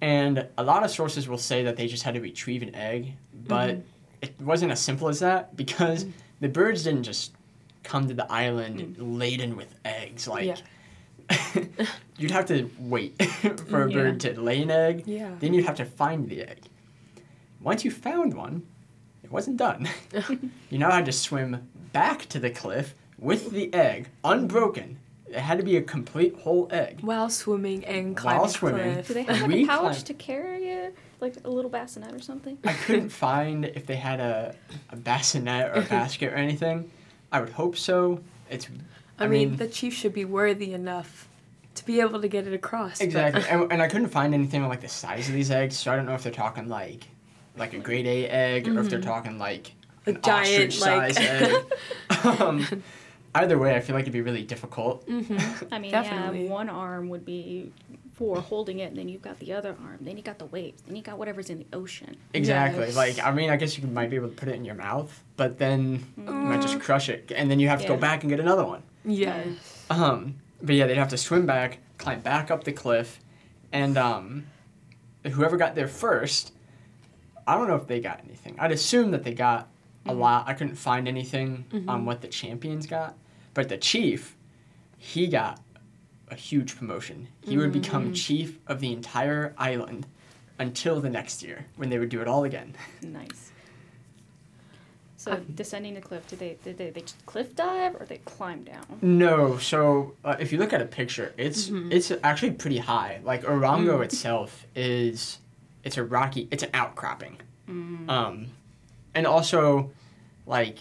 and 0.00 0.46
a 0.56 0.62
lot 0.62 0.84
of 0.84 0.90
sources 0.90 1.28
will 1.28 1.38
say 1.38 1.64
that 1.64 1.76
they 1.76 1.88
just 1.88 2.02
had 2.02 2.14
to 2.14 2.20
retrieve 2.20 2.62
an 2.62 2.74
egg, 2.74 3.14
but 3.46 3.70
mm-hmm. 3.70 3.80
it 4.22 4.40
wasn't 4.40 4.70
as 4.70 4.80
simple 4.80 5.08
as 5.08 5.20
that 5.20 5.56
because 5.56 6.04
mm-hmm. 6.04 6.12
the 6.40 6.48
birds 6.48 6.84
didn't 6.84 7.02
just 7.02 7.32
come 7.82 8.06
to 8.06 8.14
the 8.14 8.30
island 8.30 8.80
mm. 8.80 9.18
laden 9.18 9.56
with 9.56 9.74
eggs. 9.84 10.28
Like, 10.28 10.58
you'd 12.18 12.30
have 12.30 12.46
to 12.46 12.70
wait 12.78 13.20
for 13.68 13.84
a 13.84 13.90
Yeah. 13.90 13.96
bird 13.96 14.20
to 14.20 14.40
lay 14.40 14.62
an 14.62 14.70
egg, 14.70 15.04
Yeah. 15.06 15.32
then 15.40 15.54
you'd 15.54 15.64
have 15.64 15.76
to 15.76 15.84
find 15.84 16.28
the 16.28 16.42
egg. 16.42 16.60
Once 17.60 17.84
you 17.84 17.90
found 17.90 18.34
one, 18.34 18.62
it 19.22 19.32
wasn't 19.32 19.56
done. 19.56 19.88
you 20.70 20.78
now 20.78 20.90
had 20.90 21.06
to 21.06 21.12
swim 21.12 21.68
back 21.92 22.26
to 22.26 22.38
the 22.38 22.50
cliff 22.50 22.94
with 23.18 23.50
the 23.50 23.72
egg, 23.74 24.08
unbroken. 24.22 24.98
It 25.30 25.38
had 25.40 25.58
to 25.58 25.64
be 25.64 25.76
a 25.76 25.82
complete 25.82 26.34
whole 26.40 26.68
egg. 26.70 26.98
While 27.02 27.28
swimming 27.30 27.84
and 27.84 28.16
climbing 28.16 28.40
While 28.40 28.48
swimming. 28.48 28.92
cliff. 28.94 29.08
Do 29.08 29.14
they 29.14 29.22
have 29.24 29.42
like 29.42 29.50
a 29.50 29.66
pouch 29.66 29.80
climb- 29.80 30.04
to 30.04 30.14
carry 30.14 30.64
it? 30.68 30.94
Like 31.20 31.34
a 31.44 31.50
little 31.50 31.70
bassinet 31.70 32.14
or 32.14 32.20
something? 32.20 32.58
I 32.64 32.72
couldn't 32.72 33.08
find 33.26 33.64
if 33.64 33.86
they 33.86 33.96
had 33.96 34.20
a, 34.20 34.54
a 34.90 34.96
bassinet 34.96 35.70
or 35.76 35.80
a 35.80 35.82
basket 35.88 36.32
or 36.32 36.36
anything. 36.36 36.90
I 37.32 37.40
would 37.40 37.50
hope 37.50 37.76
so. 37.76 38.20
It's. 38.48 38.68
I, 39.18 39.26
mean, 39.26 39.56
the 39.56 39.66
chief 39.68 39.92
should 39.94 40.14
be 40.14 40.24
worthy 40.24 40.72
enough 40.72 41.28
to 41.74 41.84
be 41.84 42.00
able 42.00 42.20
to 42.20 42.28
get 42.28 42.46
it 42.46 42.54
across. 42.54 43.00
Exactly, 43.00 43.42
and, 43.50 43.70
and 43.72 43.82
I 43.82 43.88
couldn't 43.88 44.08
find 44.08 44.32
anything 44.32 44.62
on 44.62 44.68
like 44.68 44.80
the 44.80 44.88
size 44.88 45.28
of 45.28 45.34
these 45.34 45.50
eggs, 45.50 45.76
so 45.76 45.92
I 45.92 45.96
don't 45.96 46.06
know 46.06 46.14
if 46.14 46.22
they're 46.22 46.32
talking 46.32 46.68
like, 46.68 47.04
like 47.56 47.72
a 47.74 47.78
grade 47.78 48.06
A 48.06 48.28
egg, 48.28 48.68
or 48.68 48.78
if 48.80 48.88
they're 48.88 49.00
talking 49.00 49.38
like 49.38 49.72
A 50.06 50.10
an 50.10 50.20
giant, 50.22 50.72
ostrich-size 50.72 51.16
egg. 51.18 51.64
um, 52.40 52.82
either 53.38 53.58
way, 53.58 53.74
I 53.74 53.80
feel 53.80 53.94
like 53.94 54.02
it'd 54.02 54.12
be 54.12 54.20
really 54.20 54.42
difficult. 54.42 55.04
I 55.72 55.78
mean, 55.78 55.90
Definitely. 55.90 56.44
yeah, 56.44 56.50
one 56.50 56.68
arm 56.68 57.08
would 57.08 57.24
be 57.24 57.72
for 58.14 58.40
holding 58.40 58.80
it, 58.80 58.86
and 58.90 58.96
then 58.96 59.08
you've 59.08 59.22
got 59.22 59.38
the 59.38 59.52
other 59.52 59.76
arm. 59.82 59.98
Then 60.00 60.16
you 60.16 60.22
got 60.22 60.38
the 60.38 60.46
waves. 60.46 60.82
Then 60.86 60.96
you 60.96 61.02
got 61.02 61.18
whatever's 61.18 61.50
in 61.50 61.58
the 61.58 61.66
ocean. 61.72 62.16
Exactly. 62.34 62.86
Yes. 62.86 62.96
Like 62.96 63.18
I 63.24 63.30
mean, 63.32 63.50
I 63.50 63.56
guess 63.56 63.78
you 63.78 63.86
might 63.86 64.10
be 64.10 64.16
able 64.16 64.28
to 64.28 64.34
put 64.34 64.48
it 64.48 64.56
in 64.56 64.64
your 64.64 64.74
mouth, 64.74 65.22
but 65.36 65.58
then 65.58 66.04
you 66.16 66.24
might 66.24 66.60
just 66.62 66.80
crush 66.80 67.08
it, 67.08 67.32
and 67.34 67.50
then 67.50 67.60
you 67.60 67.68
have 67.68 67.80
to 67.82 67.88
go 67.88 67.96
back 67.96 68.22
and 68.22 68.30
get 68.30 68.40
another 68.40 68.64
one. 68.64 68.82
Yes. 69.04 69.86
Um, 69.90 70.36
but 70.62 70.74
yeah, 70.74 70.86
they'd 70.86 70.96
have 70.98 71.08
to 71.10 71.16
swim 71.16 71.46
back, 71.46 71.78
climb 71.96 72.20
back 72.20 72.50
up 72.50 72.64
the 72.64 72.72
cliff, 72.72 73.20
and 73.72 73.96
um, 73.96 74.46
whoever 75.24 75.56
got 75.56 75.74
there 75.74 75.88
first, 75.88 76.52
I 77.46 77.54
don't 77.56 77.68
know 77.68 77.76
if 77.76 77.86
they 77.86 78.00
got 78.00 78.20
anything. 78.24 78.56
I'd 78.58 78.72
assume 78.72 79.12
that 79.12 79.22
they 79.24 79.32
got 79.34 79.68
a 80.06 80.12
lot. 80.14 80.48
I 80.48 80.54
couldn't 80.54 80.76
find 80.76 81.06
anything 81.06 81.66
on 81.86 82.04
what 82.04 82.20
the 82.20 82.28
champions 82.28 82.86
got, 82.86 83.16
but 83.58 83.68
the 83.68 83.76
chief, 83.76 84.36
he 84.98 85.26
got 85.26 85.60
a 86.30 86.36
huge 86.36 86.76
promotion. 86.76 87.26
He 87.40 87.56
would 87.56 87.72
become 87.72 88.14
chief 88.14 88.56
of 88.68 88.78
the 88.78 88.92
entire 88.92 89.52
island 89.58 90.06
until 90.60 91.00
the 91.00 91.10
next 91.10 91.42
year 91.42 91.66
when 91.74 91.90
they 91.90 91.98
would 91.98 92.08
do 92.08 92.22
it 92.22 92.28
all 92.28 92.44
again. 92.44 92.76
Nice. 93.02 93.50
So 95.16 95.40
descending 95.56 95.94
the 95.94 96.00
cliff, 96.00 96.28
did 96.28 96.38
they 96.38 96.56
did 96.62 96.78
they, 96.78 96.90
they 96.90 97.02
cliff 97.26 97.56
dive 97.56 97.96
or 97.96 98.06
they 98.06 98.18
climb 98.18 98.62
down? 98.62 98.86
No, 99.02 99.58
so 99.58 100.14
uh, 100.24 100.36
if 100.38 100.52
you 100.52 100.58
look 100.58 100.72
at 100.72 100.80
a 100.80 100.86
picture, 100.86 101.34
it's 101.36 101.72
it's 101.90 102.12
actually 102.22 102.52
pretty 102.52 102.78
high. 102.78 103.18
Like 103.24 103.42
Orongo 103.42 104.04
itself 104.04 104.64
is, 104.76 105.40
it's 105.82 105.96
a 105.96 106.04
rocky, 106.04 106.46
it's 106.52 106.62
an 106.62 106.70
outcropping, 106.72 107.36
um, 108.08 108.46
and 109.12 109.26
also, 109.26 109.90
like, 110.46 110.78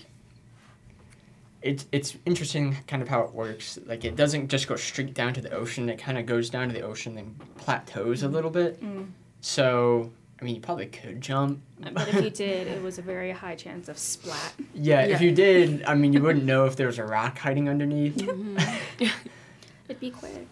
it's 1.68 1.86
it's 1.92 2.18
interesting 2.26 2.78
kind 2.88 3.02
of 3.02 3.08
how 3.10 3.22
it 3.22 3.34
works. 3.34 3.78
Like 3.86 4.06
it 4.06 4.16
doesn't 4.16 4.48
just 4.50 4.68
go 4.68 4.76
straight 4.76 5.14
down 5.14 5.34
to 5.34 5.42
the 5.42 5.52
ocean. 5.52 5.90
It 5.90 5.98
kind 6.00 6.18
of 6.18 6.26
goes 6.26 6.50
down 6.50 6.68
to 6.70 6.74
the 6.74 6.82
ocean 6.82 7.18
and 7.18 7.38
plateaus 7.58 8.24
a 8.24 8.28
little 8.28 8.50
bit. 8.50 8.82
Mm. 8.84 9.08
So 9.42 10.12
I 10.40 10.46
mean, 10.46 10.56
you 10.56 10.62
probably 10.62 10.86
could 10.86 11.20
jump. 11.20 11.60
But 11.80 12.08
if 12.10 12.24
you 12.24 12.30
did, 12.30 12.68
it 12.68 12.82
was 12.82 12.98
a 13.00 13.02
very 13.02 13.32
high 13.32 13.56
chance 13.56 13.90
of 13.90 13.98
splat. 13.98 14.54
Yeah, 14.74 15.06
Yeah. 15.06 15.16
if 15.16 15.22
you 15.22 15.32
did, 15.32 15.84
I 15.86 15.96
mean, 15.96 16.14
you 16.14 16.22
wouldn't 16.22 16.46
know 16.52 16.66
if 16.66 16.76
there 16.76 16.88
was 16.88 17.00
a 17.00 17.06
rock 17.06 17.38
hiding 17.40 17.68
underneath. 17.70 18.18
It'd 19.00 20.00
be 20.00 20.12
quick. 20.12 20.48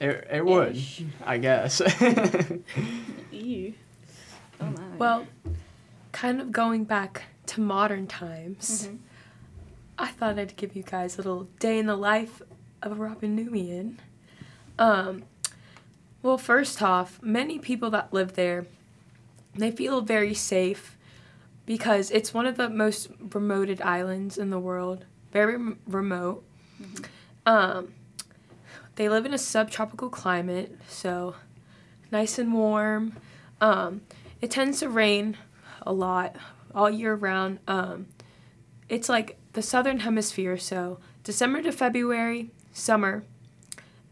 It, 0.00 0.28
it 0.30 0.44
would, 0.44 0.76
Ish. 0.76 1.02
I 1.24 1.38
guess. 1.38 1.80
Ew. 3.32 3.74
Oh 4.60 4.66
my. 4.66 4.96
Well, 4.98 5.26
kind 6.12 6.40
of 6.40 6.52
going 6.52 6.84
back 6.84 7.22
to 7.46 7.60
modern 7.60 8.06
times, 8.06 8.88
Mhm. 8.88 8.98
I 10.02 10.08
thought 10.08 10.36
I'd 10.36 10.56
give 10.56 10.74
you 10.74 10.82
guys 10.82 11.14
a 11.14 11.18
little 11.18 11.44
day 11.60 11.78
in 11.78 11.86
the 11.86 11.94
life 11.94 12.42
of 12.82 12.90
a 12.90 12.96
Rapanuian. 12.96 13.98
Um, 14.76 15.22
well, 16.24 16.36
first 16.36 16.82
off, 16.82 17.22
many 17.22 17.60
people 17.60 17.88
that 17.90 18.12
live 18.12 18.32
there, 18.32 18.66
they 19.54 19.70
feel 19.70 20.00
very 20.00 20.34
safe 20.34 20.96
because 21.66 22.10
it's 22.10 22.34
one 22.34 22.46
of 22.46 22.56
the 22.56 22.68
most 22.68 23.12
remoted 23.28 23.80
islands 23.80 24.38
in 24.38 24.50
the 24.50 24.58
world, 24.58 25.04
very 25.30 25.52
rem- 25.52 25.78
remote. 25.86 26.42
Um, 27.46 27.94
they 28.96 29.08
live 29.08 29.24
in 29.24 29.32
a 29.32 29.38
subtropical 29.38 30.10
climate, 30.10 30.76
so 30.88 31.36
nice 32.10 32.40
and 32.40 32.52
warm. 32.52 33.16
Um, 33.60 34.00
it 34.40 34.50
tends 34.50 34.80
to 34.80 34.88
rain 34.88 35.36
a 35.82 35.92
lot 35.92 36.34
all 36.74 36.90
year 36.90 37.14
round. 37.14 37.60
Um, 37.68 38.06
it's 38.88 39.08
like 39.08 39.38
the 39.52 39.62
southern 39.62 40.00
hemisphere, 40.00 40.56
so 40.58 40.98
December 41.24 41.62
to 41.62 41.72
February, 41.72 42.50
summer, 42.72 43.24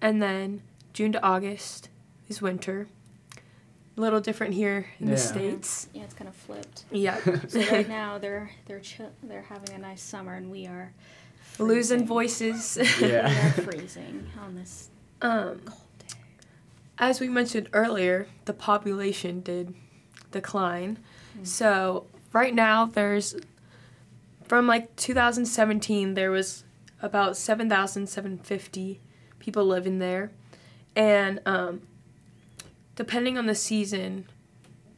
and 0.01 0.21
then 0.23 0.63
June 0.93 1.13
to 1.13 1.23
August 1.23 1.89
is 2.29 2.41
winter. 2.43 2.89
A 3.97 4.01
little 4.01 4.21
different 4.21 4.55
here 4.55 4.87
in 4.99 5.09
Yeah. 5.09 5.15
the 5.15 5.21
states. 5.21 5.89
yeah, 5.93 6.03
it's 6.05 6.15
kind 6.15 6.29
of 6.29 6.35
flipped. 6.35 6.85
Yeah, 6.91 7.19
So 7.49 7.61
right 7.73 7.89
now 7.89 8.19
they're 8.19 8.51
they're 8.67 8.81
chill, 8.81 9.11
they're 9.23 9.43
having 9.43 9.75
a 9.75 9.79
nice 9.79 10.03
summer, 10.03 10.35
and 10.35 10.51
we 10.51 10.67
are 10.67 10.93
losing 11.59 12.07
voices. 12.07 12.79
Yeah. 13.01 13.29
we 13.29 13.35
are 13.37 13.51
freezing 13.73 14.27
on 14.43 14.55
this 14.55 14.89
um, 15.23 15.61
cold 15.67 15.81
day. 15.99 16.15
as 16.99 17.21
we 17.21 17.29
mentioned 17.29 17.69
earlier, 17.73 18.27
the 18.47 18.55
population 18.55 19.41
did 19.41 19.75
decline. 20.31 20.99
So 21.43 22.07
right 22.33 22.55
now 22.55 22.87
there's 22.87 23.35
from 24.51 24.67
like 24.67 24.97
2017 24.97 26.15
there 26.15 26.33
was 26.33 26.65
about 27.01 27.37
7,750 27.37 29.01
people 29.39 29.65
living 29.65 30.01
there, 30.01 30.33
and 30.97 31.39
um, 31.47 31.83
depending 32.97 33.39
on 33.39 33.47
the 33.47 33.55
season, 33.55 34.27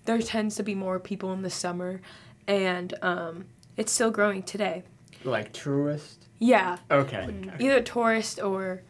there 0.07 0.19
tends 0.23 0.57
to 0.57 0.63
be 0.63 0.75
more 0.75 0.99
people 0.99 1.35
in 1.35 1.43
the 1.43 1.51
summer, 1.51 2.01
and 2.49 2.95
um, 3.03 3.45
it's 3.77 3.93
still 3.93 4.11
growing 4.11 4.43
today. 4.43 4.85
like 5.23 5.53
tourist. 5.53 6.29
Yeah, 6.39 6.79
Okay. 6.91 7.27
Mm. 7.29 7.61
either 7.61 7.83
tourist 7.83 8.41
or 8.43 8.81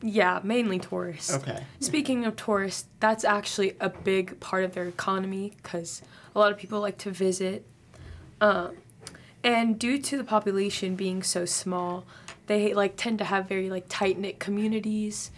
yeah, 0.00 0.40
mainly 0.42 0.78
tourists. 0.78 1.34
Okay. 1.34 1.64
Speaking 1.80 2.24
of 2.24 2.34
tourists, 2.36 2.86
that's 2.98 3.26
actually 3.26 3.76
a 3.78 3.90
big 3.90 4.40
part 4.40 4.64
of 4.64 4.72
their 4.72 4.88
economy 4.88 5.52
because 5.62 6.00
a 6.34 6.38
lot 6.38 6.50
of 6.50 6.56
people 6.56 6.80
like 6.80 6.96
to 6.96 7.10
visit. 7.10 7.66
Um, 8.40 8.78
and 9.44 9.78
due 9.78 9.98
to 9.98 10.16
the 10.16 10.24
population 10.24 10.96
being 10.96 11.22
so 11.22 11.44
small, 11.44 12.04
they 12.46 12.72
like 12.72 12.94
tend 12.96 13.18
to 13.18 13.24
have 13.24 13.46
very 13.46 13.68
like 13.70 13.84
tight 13.88 14.18
knit 14.18 14.40
communities. 14.40 15.30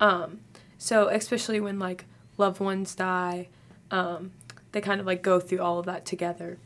Um, 0.00 0.40
so 0.78 1.08
especially 1.08 1.60
when 1.60 1.78
like 1.78 2.06
loved 2.38 2.58
ones 2.58 2.94
die, 2.94 3.48
um, 3.90 4.32
they 4.72 4.80
kind 4.80 5.00
of 5.00 5.06
like 5.06 5.22
go 5.22 5.38
through 5.38 5.60
all 5.60 5.78
of 5.78 5.86
that 5.86 6.06
together. 6.06 6.56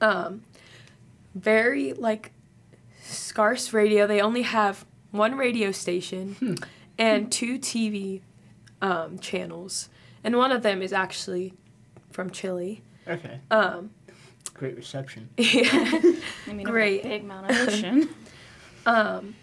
Um, 0.00 0.42
very 1.34 1.94
like 1.94 2.32
scarce 3.02 3.72
radio. 3.72 4.06
They 4.06 4.20
only 4.20 4.42
have 4.42 4.84
one 5.10 5.36
radio 5.36 5.72
station 5.72 6.58
and 6.98 7.32
two 7.32 7.58
TV 7.58 8.20
um, 8.82 9.18
channels, 9.18 9.88
and 10.22 10.36
one 10.36 10.52
of 10.52 10.62
them 10.62 10.82
is 10.82 10.92
actually 10.92 11.54
from 12.10 12.30
Chile. 12.30 12.82
Okay. 13.06 13.40
Um, 13.50 13.90
Great 14.58 14.76
reception. 14.76 15.28
yeah. 15.36 15.70
I 16.46 16.52
mean, 16.52 16.64
Great. 16.64 17.04
a 17.04 17.08
big 17.08 17.22
amount 17.22 17.50
of 17.50 17.56
ocean. 17.68 18.08
Um, 18.84 19.36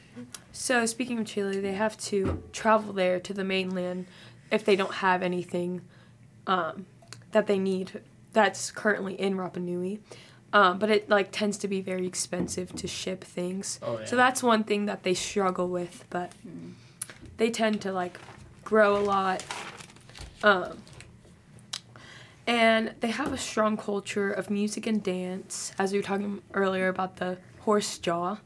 so 0.51 0.85
speaking 0.85 1.19
of 1.19 1.25
Chile, 1.25 1.59
they 1.59 1.73
have 1.73 1.97
to 1.97 2.43
travel 2.51 2.93
there 2.93 3.19
to 3.21 3.33
the 3.33 3.43
mainland 3.43 4.07
if 4.51 4.65
they 4.65 4.75
don't 4.75 4.95
have 4.95 5.23
anything 5.23 5.81
um, 6.47 6.85
that 7.31 7.47
they 7.47 7.57
need 7.57 8.01
that's 8.33 8.71
currently 8.71 9.19
in 9.19 9.35
Rapa 9.35 9.57
Nui. 9.57 10.01
Um, 10.53 10.79
but 10.79 10.89
it 10.89 11.09
like 11.09 11.31
tends 11.31 11.57
to 11.59 11.67
be 11.67 11.81
very 11.81 12.05
expensive 12.05 12.73
to 12.75 12.87
ship 12.87 13.23
things. 13.23 13.79
Oh 13.81 13.99
yeah. 13.99 14.05
So 14.05 14.15
that's 14.15 14.43
one 14.43 14.63
thing 14.63 14.85
that 14.85 15.03
they 15.03 15.13
struggle 15.13 15.67
with, 15.69 16.05
but 16.09 16.31
they 17.37 17.49
tend 17.49 17.81
to 17.81 17.91
like 17.91 18.17
grow 18.63 18.97
a 18.97 19.03
lot. 19.03 19.43
Um, 20.43 20.77
and 22.47 22.93
they 22.99 23.09
have 23.09 23.33
a 23.33 23.37
strong 23.37 23.77
culture 23.77 24.31
of 24.31 24.49
music 24.49 24.85
and 24.85 25.01
dance, 25.03 25.71
as 25.79 25.91
we 25.91 25.99
were 25.99 26.03
talking 26.03 26.41
earlier 26.53 26.87
about 26.87 27.17
the 27.17 27.37
horse 27.61 27.97
jaw. 27.97 28.37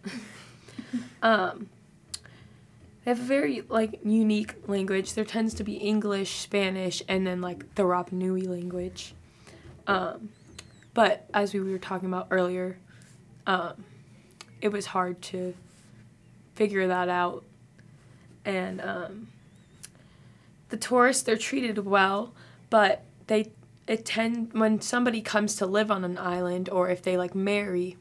um, 1.22 1.70
they 3.04 3.12
have 3.12 3.20
a 3.20 3.24
very 3.24 3.62
like 3.62 4.00
unique 4.04 4.56
language. 4.68 5.14
There 5.14 5.26
tends 5.26 5.54
to 5.56 5.64
be 5.64 5.74
English, 5.74 6.38
Spanish, 6.38 7.04
and 7.08 7.28
then 7.28 7.42
like 7.42 7.76
the 7.76 7.84
Rapa 7.84 8.14
Nui 8.14 8.44
language. 8.44 9.14
Um, 9.88 10.30
but 10.94 11.28
as 11.34 11.54
we 11.54 11.60
were 11.60 11.78
talking 11.78 12.08
about 12.08 12.28
earlier, 12.32 12.78
um, 13.48 13.84
it 14.62 14.70
was 14.70 14.86
hard 14.86 15.22
to 15.24 15.54
figure 16.56 16.88
that 16.88 17.10
out. 17.10 17.44
And 18.46 18.82
um, 18.82 19.28
the 20.70 20.78
tourists, 20.78 21.24
they're 21.24 21.38
treated 21.38 21.86
well, 21.86 22.34
but 22.70 23.04
they 23.28 23.52
it 23.90 24.06
tend 24.06 24.54
when 24.54 24.80
somebody 24.80 25.20
comes 25.20 25.56
to 25.56 25.66
live 25.66 25.90
on 25.90 26.04
an 26.06 26.16
island 26.16 26.70
or 26.70 26.90
if 26.90 27.02
they 27.02 27.18
like 27.18 27.34
marry, 27.34 27.98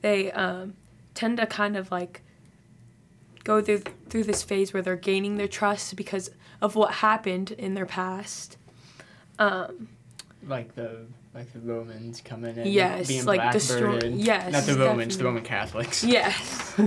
they 0.00 0.30
um, 0.30 0.74
tend 1.14 1.38
to 1.38 1.46
kind 1.46 1.76
of 1.76 1.90
like 1.90 2.22
go 3.42 3.60
through 3.60 3.82
through 4.08 4.22
this 4.22 4.44
phase 4.44 4.72
where 4.72 4.82
they're 4.82 4.94
gaining 4.94 5.36
their 5.36 5.48
trust 5.48 5.96
because 5.96 6.30
of 6.62 6.76
what 6.76 6.94
happened 6.94 7.50
in 7.50 7.74
their 7.74 7.86
past. 7.86 8.56
Um, 9.40 9.88
like 10.46 10.76
the 10.76 11.06
like 11.34 11.52
the 11.52 11.58
Romans 11.58 12.20
coming 12.20 12.56
in. 12.56 12.68
Yes, 12.68 13.08
Being 13.08 13.24
like 13.24 13.50
destroy- 13.50 13.98
blackbirded. 13.98 14.24
yes, 14.24 14.52
Not 14.52 14.62
the 14.62 14.78
Romans, 14.78 15.18
the. 15.18 15.24
Roman 15.24 15.42
Catholics. 15.42 16.04
yes. 16.18 16.80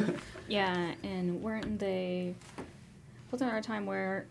Yeah, 0.47 0.93
and 1.03 1.43
weren't 1.43 1.77
they? 1.77 2.35
Wasn't 3.31 3.49
there 3.51 3.59
a 3.59 3.61
time 3.61 3.85
where 3.85 4.27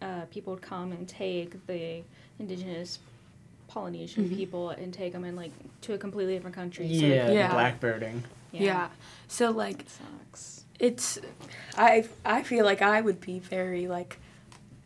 uh, 0.00 0.22
people 0.30 0.52
would 0.54 0.62
come 0.62 0.92
and 0.92 1.06
take 1.08 1.66
the 1.66 2.02
indigenous 2.38 3.00
Polynesian 3.70 4.28
Mhm. 4.28 4.36
people 4.36 4.70
and 4.70 4.92
take 4.92 5.12
them 5.12 5.24
in 5.24 5.36
like 5.36 5.52
to 5.82 5.94
a 5.94 5.98
completely 5.98 6.34
different 6.34 6.56
country? 6.56 6.86
so 6.88 7.06
Yeah, 7.06 7.26
they- 7.28 7.34
Yeah. 7.34 7.48
the 7.48 7.54
blackbirding. 7.86 8.22
yeah. 8.52 8.88
So 9.28 9.50
like 9.50 9.80
It 9.82 9.88
sucks. 9.90 10.64
it's 10.78 11.18
I 11.78 12.04
I 12.24 12.42
feel 12.42 12.64
like 12.64 12.82
I 12.82 13.00
would 13.00 13.20
be 13.20 13.38
very 13.38 13.86
like 13.86 14.18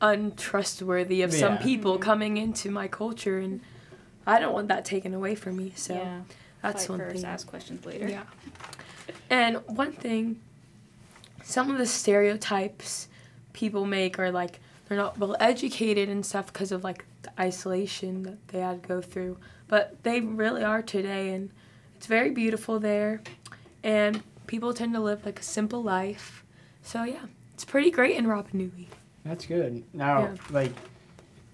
untrustworthy 0.01 1.23
of 1.23 1.33
some 1.33 1.55
Yeah. 1.55 1.63
people 1.63 1.97
Mhm. 1.99 2.03
coming 2.03 2.37
into 2.37 2.71
my 2.71 2.89
culture 2.89 3.39
and 3.39 3.61
I 4.27 4.39
don't 4.39 4.53
want 4.53 4.69
that 4.69 4.85
taken 4.85 5.15
away 5.15 5.35
from 5.35 5.57
me. 5.57 5.73
So 5.77 5.95
yeah, 5.95 6.21
that's 6.63 6.83
fight 6.87 6.91
one 6.91 6.99
first, 7.01 7.17
thing. 7.17 7.25
ask 7.25 7.47
questions 7.47 7.85
later. 7.87 8.09
Yeah. 8.09 8.25
And 9.31 9.57
one 9.67 9.93
thing 9.93 10.41
some 11.43 11.71
of 11.71 11.79
the 11.79 11.87
stereotypes 11.87 13.09
people 13.53 13.85
make 13.87 14.19
are 14.19 14.31
like 14.31 14.61
they're 14.89 14.99
not 14.99 15.19
well 15.19 15.37
educated 15.41 16.09
and 16.09 16.25
stuff 16.25 16.47
because 16.53 16.73
of 16.73 16.85
like 16.85 17.05
the 17.25 17.41
isolation 17.41 18.23
that 18.23 18.49
they 18.49 18.61
had 18.61 18.83
to 18.83 18.89
go 18.89 19.01
through. 19.01 19.39
But 19.69 20.03
they 20.05 20.21
really 20.21 20.63
are 20.63 20.83
today 20.83 21.31
and 21.35 21.51
it's 21.97 22.07
very 22.07 22.31
beautiful 22.31 22.79
there 22.79 23.23
and 23.83 24.23
people 24.47 24.73
tend 24.75 24.95
to 24.95 25.01
live 25.01 25.25
like 25.27 25.41
a 25.41 25.43
simple 25.43 25.83
life. 25.83 26.45
So 26.83 27.03
yeah, 27.05 27.25
it's 27.55 27.65
pretty 27.65 27.91
great 27.91 28.17
in 28.17 28.27
Rapa 28.27 28.53
Nui. 28.55 28.89
That's 29.25 29.47
good. 29.47 29.85
Now, 29.93 30.21
Yeah. 30.23 30.35
like, 30.51 30.73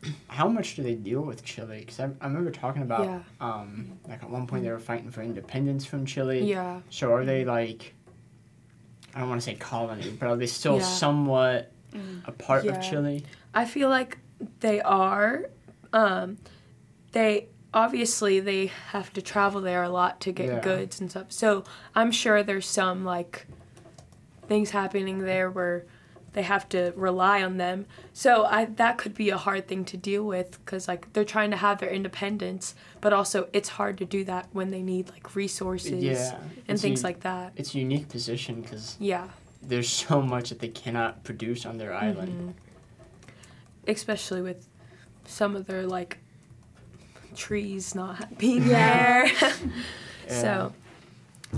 how 0.29 0.49
much 0.49 0.75
do 0.77 0.83
they 0.83 0.95
deal 0.95 1.21
with 1.21 1.45
Chile? 1.45 1.79
Because 1.81 2.01
I, 2.01 2.05
I 2.21 2.27
remember 2.27 2.51
talking 2.51 2.83
about, 2.83 3.05
Yeah. 3.05 3.21
um, 3.41 3.93
like 4.09 4.23
at 4.23 4.31
one 4.31 4.47
point 4.47 4.65
they 4.65 4.71
were 4.71 4.79
fighting 4.79 5.11
for 5.11 5.23
independence 5.23 5.85
from 5.85 6.05
Chile. 6.05 6.43
Yeah. 6.43 6.81
So 6.91 7.13
are 7.13 7.25
they 7.25 7.45
like, 7.45 7.95
I 9.15 9.21
don't 9.21 9.29
want 9.29 9.41
to 9.41 9.45
say 9.45 9.55
colony, 9.55 10.11
but 10.19 10.29
are 10.29 10.37
they 10.37 10.47
still 10.47 10.77
Yeah. 10.79 10.83
somewhat 10.85 11.73
Mm. 11.93 12.23
a 12.27 12.31
part 12.33 12.67
of 12.67 12.81
Chile? 12.81 13.25
I 13.53 13.65
feel 13.65 13.89
like 13.89 14.19
they 14.61 14.81
are. 14.81 15.47
Um, 15.93 16.39
they 17.13 17.49
obviously 17.73 18.41
they 18.41 18.67
have 18.67 19.13
to 19.13 19.23
travel 19.23 19.61
there 19.61 19.83
a 19.83 19.89
lot 19.89 20.21
to 20.23 20.33
get 20.33 20.47
Yeah. 20.47 20.61
goods 20.61 21.01
and 21.01 21.11
stuff. 21.11 21.27
So 21.31 21.65
I'm 21.95 22.11
sure 22.11 22.43
there's 22.43 22.67
some 22.67 23.05
like 23.05 23.47
things 24.49 24.71
happening 24.71 25.19
there 25.21 25.51
where 25.51 25.85
they 26.33 26.43
have 26.43 26.69
to 26.69 26.93
rely 26.97 27.43
on 27.43 27.57
them. 27.57 27.87
So 28.13 28.45
I 28.45 28.65
that 28.67 28.99
could 28.99 29.15
be 29.15 29.31
a 29.31 29.37
hard 29.37 29.67
thing 29.69 29.85
to 29.87 29.97
deal 29.97 30.25
with 30.25 30.65
because 30.65 30.87
like 30.89 31.13
they're 31.13 31.25
trying 31.25 31.51
to 31.51 31.57
have 31.57 31.79
their 31.79 31.91
independence, 31.91 32.75
but 33.01 33.13
also 33.13 33.49
it's 33.53 33.69
hard 33.71 33.99
to 33.99 34.05
do 34.05 34.23
that 34.25 34.49
when 34.53 34.71
they 34.71 34.83
need 34.83 35.09
like 35.11 35.35
resources 35.35 36.03
Yeah. 36.05 36.37
and 36.69 36.75
It's 36.75 36.83
things 36.83 37.03
like 37.05 37.21
that. 37.21 37.53
It's 37.57 37.75
a 37.75 37.79
unique 37.79 38.09
position 38.09 38.61
because 38.63 38.97
Yeah, 39.01 39.29
there's 39.63 39.89
so 39.89 40.23
much 40.23 40.51
that 40.51 40.61
they 40.61 40.69
cannot 40.69 41.25
produce 41.25 41.67
on 41.67 41.79
their 41.79 41.93
island. 41.95 42.33
Mm-hmm. 42.33 42.51
especially 43.89 44.43
with 44.43 44.69
some 45.31 45.55
of 45.57 45.67
their 45.67 45.87
like 45.87 46.19
trees 47.37 47.95
not 47.95 48.39
being 48.39 48.67
Yeah. 48.67 48.97
there. 48.97 49.33
So 50.29 50.73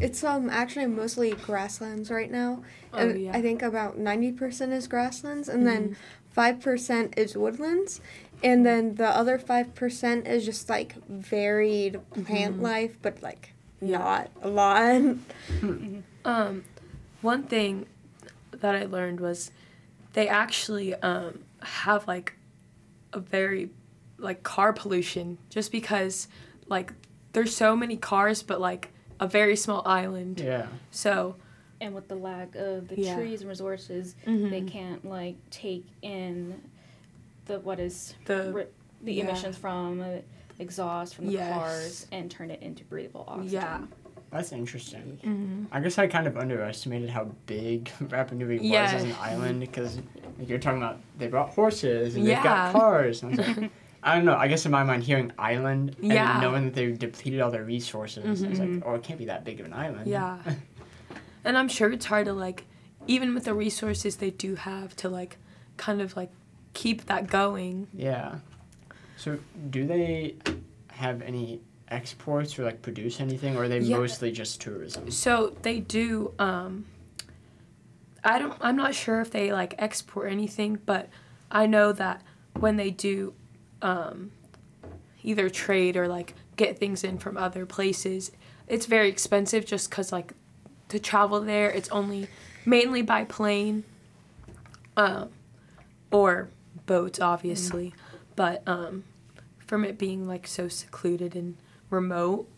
It's 0.00 0.24
um 0.24 0.48
actually 0.48 0.86
mostly 0.86 1.32
grasslands 1.34 2.10
right 2.10 2.30
now. 2.30 2.62
Oh, 2.94 2.98
And 2.98 3.20
yeah. 3.20 3.32
I 3.36 3.42
think 3.42 3.60
about 3.62 3.98
90% 3.98 4.72
is 4.72 4.86
grasslands 4.88 5.48
and 5.48 5.66
Mm-hmm. 5.66 5.92
then 5.92 5.96
5% 6.34 7.18
is 7.18 7.36
woodlands. 7.36 8.00
And 8.42 8.64
then 8.66 8.94
the 8.96 9.06
other 9.08 9.38
5% 9.38 10.26
is 10.26 10.44
just 10.44 10.68
like 10.70 10.94
varied 11.06 12.00
plant 12.24 12.62
life, 12.62 12.96
but 13.02 13.22
like 13.22 13.52
Mm-hmm. 13.82 13.92
Yeah. 13.92 13.98
not 13.98 14.30
a 14.42 14.48
lot. 14.48 15.02
Um, 16.24 16.62
one 17.20 17.42
thing 17.42 17.86
that 18.52 18.74
I 18.76 18.84
learned 18.84 19.18
was 19.20 19.50
they 20.12 20.28
actually 20.28 20.94
um, 20.94 21.40
have 21.60 22.06
like 22.06 22.34
a 23.12 23.20
very 23.20 23.70
like 24.18 24.42
car 24.42 24.72
pollution 24.72 25.38
just 25.50 25.72
because 25.72 26.28
like 26.68 26.92
there's 27.32 27.54
so 27.54 27.74
many 27.76 27.96
cars 27.96 28.42
but 28.42 28.60
like 28.60 28.90
a 29.20 29.26
very 29.26 29.56
small 29.56 29.82
island. 29.86 30.40
Yeah. 30.40 30.66
So 30.90 31.36
And 31.80 31.94
with 31.94 32.06
the 32.08 32.14
lack 32.14 32.54
of 32.54 32.88
the 32.88 33.00
Yeah. 33.00 33.16
trees 33.16 33.40
and 33.40 33.48
resources, 33.50 34.14
Mhm. 34.26 34.50
they 34.50 34.62
can't 34.62 35.04
like 35.04 35.36
take 35.50 35.84
in 36.02 36.60
the 37.46 37.58
what 37.60 37.80
is 37.80 38.14
the 38.26 38.52
ri- 38.52 38.66
the 39.02 39.14
yeah. 39.14 39.24
emissions 39.24 39.56
from 39.56 40.00
uh, 40.00 40.06
exhaust 40.60 41.16
from 41.16 41.26
the 41.26 41.32
Yes. 41.32 41.52
cars 41.52 42.06
and 42.12 42.30
turn 42.30 42.50
it 42.52 42.62
into 42.62 42.84
breathable 42.84 43.24
oxygen. 43.26 43.52
yeah. 43.52 43.80
That's 44.32 44.50
interesting. 44.52 45.18
hmm 45.22 45.64
I 45.70 45.80
guess 45.80 45.98
I 45.98 46.06
kind 46.06 46.26
of 46.26 46.36
underestimated 46.38 47.10
how 47.10 47.24
big 47.46 47.84
Rapa 48.02 48.32
Nui 48.32 48.58
was 48.58 48.64
Yeah. 48.66 48.84
as 48.92 49.02
an 49.04 49.14
island 49.20 49.60
because 49.60 49.96
like, 50.38 50.48
you're 50.48 50.58
talking 50.58 50.78
about 50.82 50.98
they 51.18 51.26
brought 51.28 51.50
horses 51.50 52.16
and 52.16 52.26
they've 52.26 52.42
got 52.42 52.72
cars. 52.72 53.22
And 53.22 53.34
I, 53.38 53.46
was 53.46 53.56
like, 53.58 53.70
I 54.02 54.16
don't 54.16 54.24
know. 54.24 54.34
I 54.36 54.48
guess 54.48 54.64
in 54.64 54.72
my 54.72 54.82
mind, 54.84 55.04
hearing 55.04 55.30
island 55.38 55.96
and 56.02 56.12
Yeah. 56.12 56.40
knowing 56.40 56.64
that 56.64 56.74
they've 56.74 56.98
depleted 56.98 57.40
all 57.40 57.50
their 57.50 57.64
resources, 57.64 58.42
I 58.42 58.48
was 58.48 58.58
like, 58.58 58.82
oh, 58.86 58.94
it 58.94 59.02
can't 59.02 59.18
be 59.18 59.26
that 59.26 59.44
big 59.44 59.60
of 59.60 59.66
an 59.66 59.74
island. 59.74 60.06
Yeah. 60.06 60.38
and 61.44 61.58
I'm 61.58 61.68
sure 61.68 61.92
it's 61.92 62.06
hard 62.06 62.24
to 62.26 62.32
like 62.32 62.64
even 63.06 63.34
with 63.34 63.44
the 63.44 63.52
resources 63.54 64.16
they 64.16 64.30
do 64.30 64.54
have 64.54 64.94
to 64.96 65.08
like 65.08 65.36
kind 65.76 66.00
of 66.00 66.16
like 66.16 66.30
keep 66.72 67.06
that 67.06 67.26
going. 67.28 67.88
yeah. 67.92 68.36
So 69.18 69.38
do 69.70 69.86
they 69.86 70.36
have 70.88 71.20
any 71.22 71.60
exports 71.92 72.58
or 72.58 72.64
like 72.64 72.82
produce 72.82 73.20
anything, 73.20 73.56
or 73.56 73.64
are 73.64 73.68
they 73.68 73.80
Yeah. 73.80 73.98
mostly 73.98 74.32
just 74.32 74.60
tourism? 74.60 75.10
So 75.10 75.56
they 75.62 75.80
do. 75.80 76.32
Um, 76.38 76.86
I 78.24 78.38
don't. 78.38 78.54
I'm 78.60 78.76
not 78.76 78.94
sure 78.94 79.20
if 79.20 79.30
they 79.30 79.52
like 79.52 79.74
export 79.78 80.30
anything, 80.30 80.78
but 80.86 81.08
I 81.50 81.66
know 81.66 81.92
that 81.92 82.22
when 82.58 82.76
they 82.76 82.90
do, 82.90 83.34
um, 83.82 84.30
either 85.22 85.50
trade 85.50 85.96
or 85.96 86.08
like 86.08 86.34
get 86.56 86.78
things 86.78 87.04
in 87.04 87.18
from 87.18 87.36
other 87.36 87.66
places, 87.66 88.32
it's 88.68 88.86
very 88.86 89.08
expensive 89.08 89.66
just 89.66 89.90
because 89.90 90.12
like 90.12 90.32
to 90.88 90.98
travel 90.98 91.40
there, 91.40 91.70
it's 91.70 91.88
only 91.90 92.28
mainly 92.64 93.02
by 93.02 93.24
plane, 93.24 93.82
um, 94.96 95.30
or 96.10 96.48
boats, 96.86 97.20
obviously, 97.20 97.92
but 98.36 98.62
um, 98.68 99.02
from 99.66 99.84
it 99.84 99.98
being 99.98 100.28
like 100.28 100.46
so 100.46 100.68
secluded 100.68 101.34
and 101.34 101.56
remote, 101.92 102.48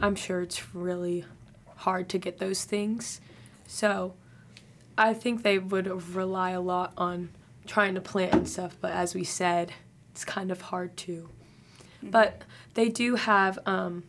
I'm 0.00 0.14
sure 0.14 0.42
it's 0.42 0.74
really 0.74 1.24
hard 1.76 2.08
to 2.10 2.18
get 2.18 2.38
those 2.38 2.64
things. 2.64 3.20
So 3.66 4.14
I 4.96 5.14
think 5.14 5.42
they 5.42 5.58
would 5.58 6.14
rely 6.14 6.50
a 6.50 6.60
lot 6.60 6.92
on 6.96 7.30
trying 7.66 7.94
to 7.94 8.00
plant 8.00 8.34
and 8.34 8.48
stuff, 8.48 8.76
but 8.80 8.92
as 8.92 9.14
we 9.14 9.24
said, 9.24 9.72
it's 10.12 10.24
kind 10.24 10.50
of 10.50 10.60
hard 10.60 10.96
to. 10.98 11.28
But 12.02 12.42
they 12.74 12.88
do 12.88 13.16
have 13.16 13.58
um, 13.66 14.04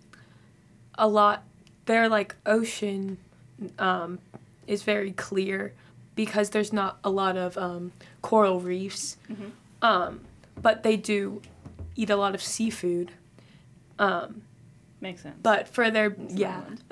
a 0.96 1.08
lot, 1.08 1.44
their 1.86 2.08
like 2.08 2.36
ocean 2.46 3.18
um, 3.78 4.20
is 4.68 4.84
very 4.84 5.12
clear 5.12 5.74
because 6.16 6.52
there's 6.52 6.74
not 6.74 7.00
a 7.04 7.10
lot 7.10 7.38
of 7.38 7.58
um, 7.58 7.92
coral 8.22 8.60
reefs. 8.60 9.18
Mhm. 9.30 9.52
Um, 9.82 10.22
but 10.62 10.84
they 10.84 10.98
do 10.98 11.42
eat 11.96 12.10
a 12.10 12.16
lot 12.16 12.36
of 12.36 12.42
seafood. 12.42 13.12
Um, 14.00 14.42
Makes 15.02 15.22
sense. 15.22 15.36
but 15.44 15.68
for 15.68 15.92
their 15.92 16.08
It's 16.08 16.34
yeah. 16.36 16.62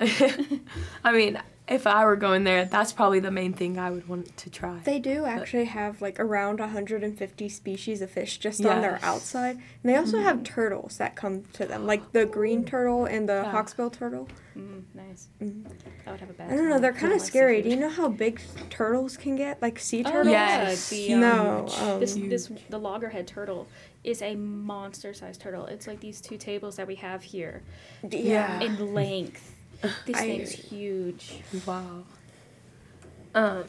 I 1.04 1.12
mean, 1.12 1.38
if 1.68 1.86
I 1.86 2.04
were 2.06 2.16
going 2.16 2.44
there, 2.44 2.64
that's 2.64 2.92
probably 2.94 3.20
the 3.20 3.30
main 3.30 3.52
thing 3.52 3.78
I 3.78 3.90
would 3.90 4.08
want 4.08 4.34
to 4.38 4.48
try. 4.50 4.78
They 4.84 4.98
do 4.98 5.26
actually 5.26 5.66
have 5.66 6.00
like 6.00 6.18
around 6.18 6.60
150 6.60 7.48
species 7.50 8.00
of 8.00 8.10
fish 8.10 8.38
just 8.38 8.64
on 8.64 8.80
their 8.80 8.98
outside. 9.02 9.56
And 9.56 9.64
they 9.84 9.96
also 9.96 10.18
have 10.22 10.42
turtles 10.44 10.96
that 10.96 11.14
come 11.16 11.44
to 11.54 11.66
them, 11.66 11.86
like 11.86 12.12
the 12.12 12.24
green 12.24 12.64
turtle 12.64 13.04
and 13.04 13.28
the 13.28 13.42
Yeah. 13.44 13.52
hawksbill 13.52 13.92
turtle. 13.92 14.28
mm, 14.56 14.82
nice. 14.94 15.28
Mhm. 15.42 15.66
I 16.06 16.10
would 16.10 16.20
have 16.20 16.30
a 16.30 16.32
bad 16.32 16.50
I 16.50 16.56
don't 16.56 16.70
know, 16.70 16.78
they're 16.80 16.92
kind 16.94 17.12
of 17.12 17.18
like 17.20 17.28
scary. 17.28 17.60
Do 17.60 17.68
you 17.68 17.76
know 17.76 17.90
how 17.90 18.08
big 18.08 18.40
turtles 18.70 19.18
can 19.18 19.36
get? 19.36 19.60
Like 19.60 19.78
sea 19.78 20.02
Oh, 20.06 20.10
turtles? 20.10 20.32
Yes. 20.32 20.90
yeah, 20.90 20.96
the, 20.96 21.14
um, 21.14 21.20
No. 21.20 21.68
Um, 21.92 22.00
this 22.00 22.14
this 22.14 22.50
the 22.70 22.78
loggerhead 22.78 23.26
turtle 23.26 23.68
is 24.08 24.22
a 24.22 24.34
monster 24.34 25.12
sized 25.12 25.40
turtle. 25.40 25.66
It's 25.66 25.86
like 25.86 26.00
these 26.00 26.20
two 26.20 26.38
tables 26.38 26.76
that 26.76 26.86
we 26.86 26.94
have 26.96 27.22
here 27.22 27.62
yeah. 28.10 28.60
in 28.60 28.94
length. 28.94 29.54
This 30.06 30.16
I- 30.16 30.20
thing's 30.20 30.52
huge. 30.52 31.42
Wow. 31.66 32.04
Um, 33.34 33.64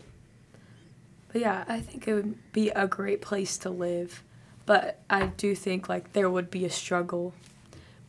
but 1.32 1.42
yeah, 1.42 1.66
I 1.68 1.82
think 1.82 2.08
it 2.08 2.14
would 2.14 2.52
be 2.54 2.70
a 2.70 2.88
great 2.88 3.22
place 3.22 3.58
to 3.60 3.70
live, 3.70 4.24
but 4.66 5.02
I 5.10 5.28
do 5.28 5.54
think 5.54 5.88
like 5.90 6.14
there 6.14 6.30
would 6.30 6.50
be 6.50 6.66
a 6.66 6.70
struggle 6.70 7.34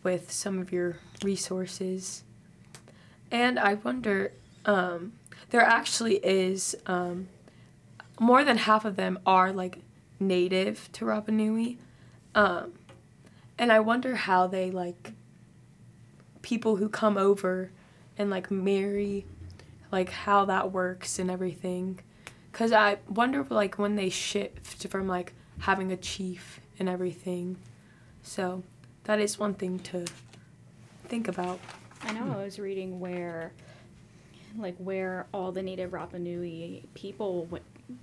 with 0.03 0.31
some 0.31 0.59
of 0.59 0.73
your 0.73 0.99
resources, 1.23 2.23
and 3.31 3.59
I 3.59 3.75
wonder. 3.75 4.33
Um, 4.65 5.15
there 5.51 5.63
actually 5.63 6.17
is 6.17 6.77
um, 6.87 7.29
more 8.19 8.45
than 8.45 8.57
half 8.57 8.85
of 8.85 8.97
them 8.97 9.19
are 9.27 9.53
like 9.53 9.79
native 10.19 10.89
to 10.93 11.05
Rapa 11.05 11.31
Nui, 11.31 11.79
um, 12.35 12.73
and 13.59 13.73
I 13.73 13.81
wonder 13.81 14.15
how 14.15 14.47
they 14.47 14.71
like 14.71 15.13
people 16.43 16.77
who 16.77 16.89
come 16.89 17.17
over 17.17 17.71
and 18.17 18.31
like 18.31 18.51
marry 18.51 19.27
like 19.93 20.11
how 20.11 20.45
that 20.47 20.73
works 20.73 21.19
and 21.19 21.31
everything. 21.31 22.01
Because 22.51 22.73
i 22.73 22.99
wonder 23.09 23.47
like 23.49 23.79
when 23.79 23.97
they 23.97 24.09
shift 24.09 24.87
from 24.89 25.07
like 25.07 25.35
having 25.61 25.93
a 25.93 25.97
chief 25.97 26.61
and 26.79 26.89
everything. 26.89 27.57
So 28.23 28.63
that 29.05 29.21
is 29.21 29.39
one 29.39 29.55
thing 29.55 29.79
to 29.81 30.05
think 31.05 31.29
about. 31.29 31.61
I 32.03 32.13
know 32.13 32.33
I 32.33 32.43
was 32.43 32.59
reading 32.59 32.99
where, 32.99 33.53
like, 34.57 34.77
where 34.79 35.27
all 35.33 35.53
the 35.53 35.63
native 35.63 35.91
Rapa 35.91 36.19
Nui 36.19 36.85
people, 36.95 37.49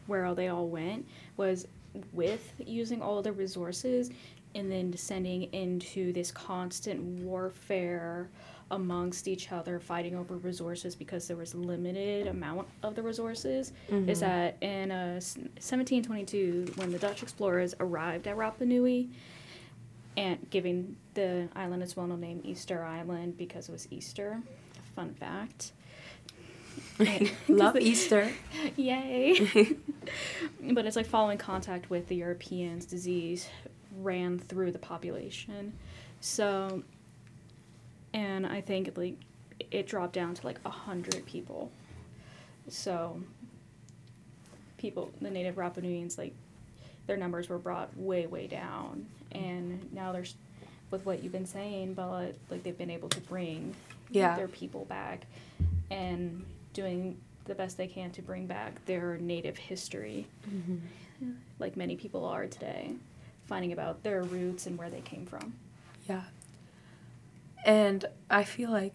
where 0.05 0.25
all 0.25 0.35
they 0.35 0.49
all 0.49 0.67
went, 0.67 1.07
was 1.35 1.67
with 2.13 2.53
using 2.59 3.01
all 3.01 3.21
the 3.21 3.31
resources 3.31 4.09
and 4.55 4.71
then 4.71 4.89
descending 4.91 5.43
into 5.53 6.11
this 6.13 6.31
constant 6.31 7.01
warfare 7.23 8.29
amongst 8.71 9.27
each 9.27 9.51
other, 9.51 9.79
fighting 9.79 10.15
over 10.15 10.35
resources 10.37 10.95
because 10.95 11.27
there 11.27 11.37
was 11.37 11.55
limited 11.55 12.27
amount 12.27 12.67
of 12.83 12.95
the 12.95 13.01
resources. 13.01 13.71
Is 14.09 14.19
that 14.21 14.57
in 14.61 14.91
uh, 14.91 15.13
1722, 15.15 16.73
when 16.75 16.91
the 16.91 16.99
Dutch 16.99 17.23
explorers 17.23 17.75
arrived 17.79 18.27
at 18.27 18.35
Rapa 18.35 18.61
Nui, 18.61 19.09
and 20.17 20.49
giving 20.49 20.97
the 21.13 21.47
island 21.55 21.83
its 21.83 21.95
well-known 21.95 22.19
name 22.19 22.41
Easter 22.43 22.83
Island 22.83 23.37
because 23.37 23.69
it 23.69 23.71
was 23.71 23.87
Easter. 23.91 24.41
Fun 24.95 25.13
fact. 25.13 25.73
Love 27.47 27.77
easter 27.77 28.31
Yay! 28.75 29.39
but 30.71 30.85
it's 30.85 30.95
like 30.95 31.05
following 31.05 31.37
contact 31.37 31.89
with 31.89 32.07
the 32.07 32.15
Europeans, 32.15 32.85
disease 32.85 33.47
ran 33.99 34.37
through 34.39 34.71
the 34.71 34.79
population. 34.79 35.73
So, 36.21 36.83
and 38.13 38.45
I 38.45 38.61
think 38.61 38.95
like 38.97 39.15
it 39.71 39.87
dropped 39.87 40.13
down 40.13 40.33
to 40.35 40.45
like 40.45 40.59
a 40.65 40.69
hundred 40.69 41.25
people. 41.25 41.71
So, 42.69 43.21
people, 44.77 45.11
the 45.21 45.29
native 45.31 45.55
Rapa 45.55 45.81
Nuians, 45.81 46.17
like 46.17 46.33
their 47.07 47.17
numbers 47.17 47.49
were 47.49 47.57
brought 47.57 47.95
way, 47.97 48.27
way 48.27 48.47
down, 48.47 49.05
and 49.31 49.91
now 49.93 50.11
there's 50.11 50.35
with 50.89 51.05
what 51.05 51.21
you've 51.23 51.31
been 51.33 51.45
saying, 51.45 51.93
but 51.93 52.35
like 52.49 52.63
they've 52.63 52.77
been 52.77 52.89
able 52.89 53.09
to 53.09 53.19
bring 53.21 53.75
Yeah. 54.09 54.35
their 54.35 54.47
people 54.47 54.85
back 54.85 55.25
and 55.91 56.45
doing 56.81 57.17
the 57.45 57.55
best 57.55 57.75
they 57.75 57.87
can 57.87 58.11
to 58.11 58.21
bring 58.21 58.45
back 58.45 58.85
their 58.85 59.17
native 59.17 59.57
history, 59.57 60.27
like 61.59 61.75
many 61.75 61.95
people 61.95 62.23
are 62.23 62.45
today, 62.45 62.91
finding 63.47 63.71
about 63.73 64.03
their 64.03 64.21
roots 64.21 64.67
and 64.67 64.77
where 64.77 64.89
they 64.89 65.01
came 65.01 65.25
from. 65.25 65.53
Yeah. 66.07 66.21
And 67.65 68.05
I 68.29 68.43
feel 68.43 68.69
like 68.69 68.93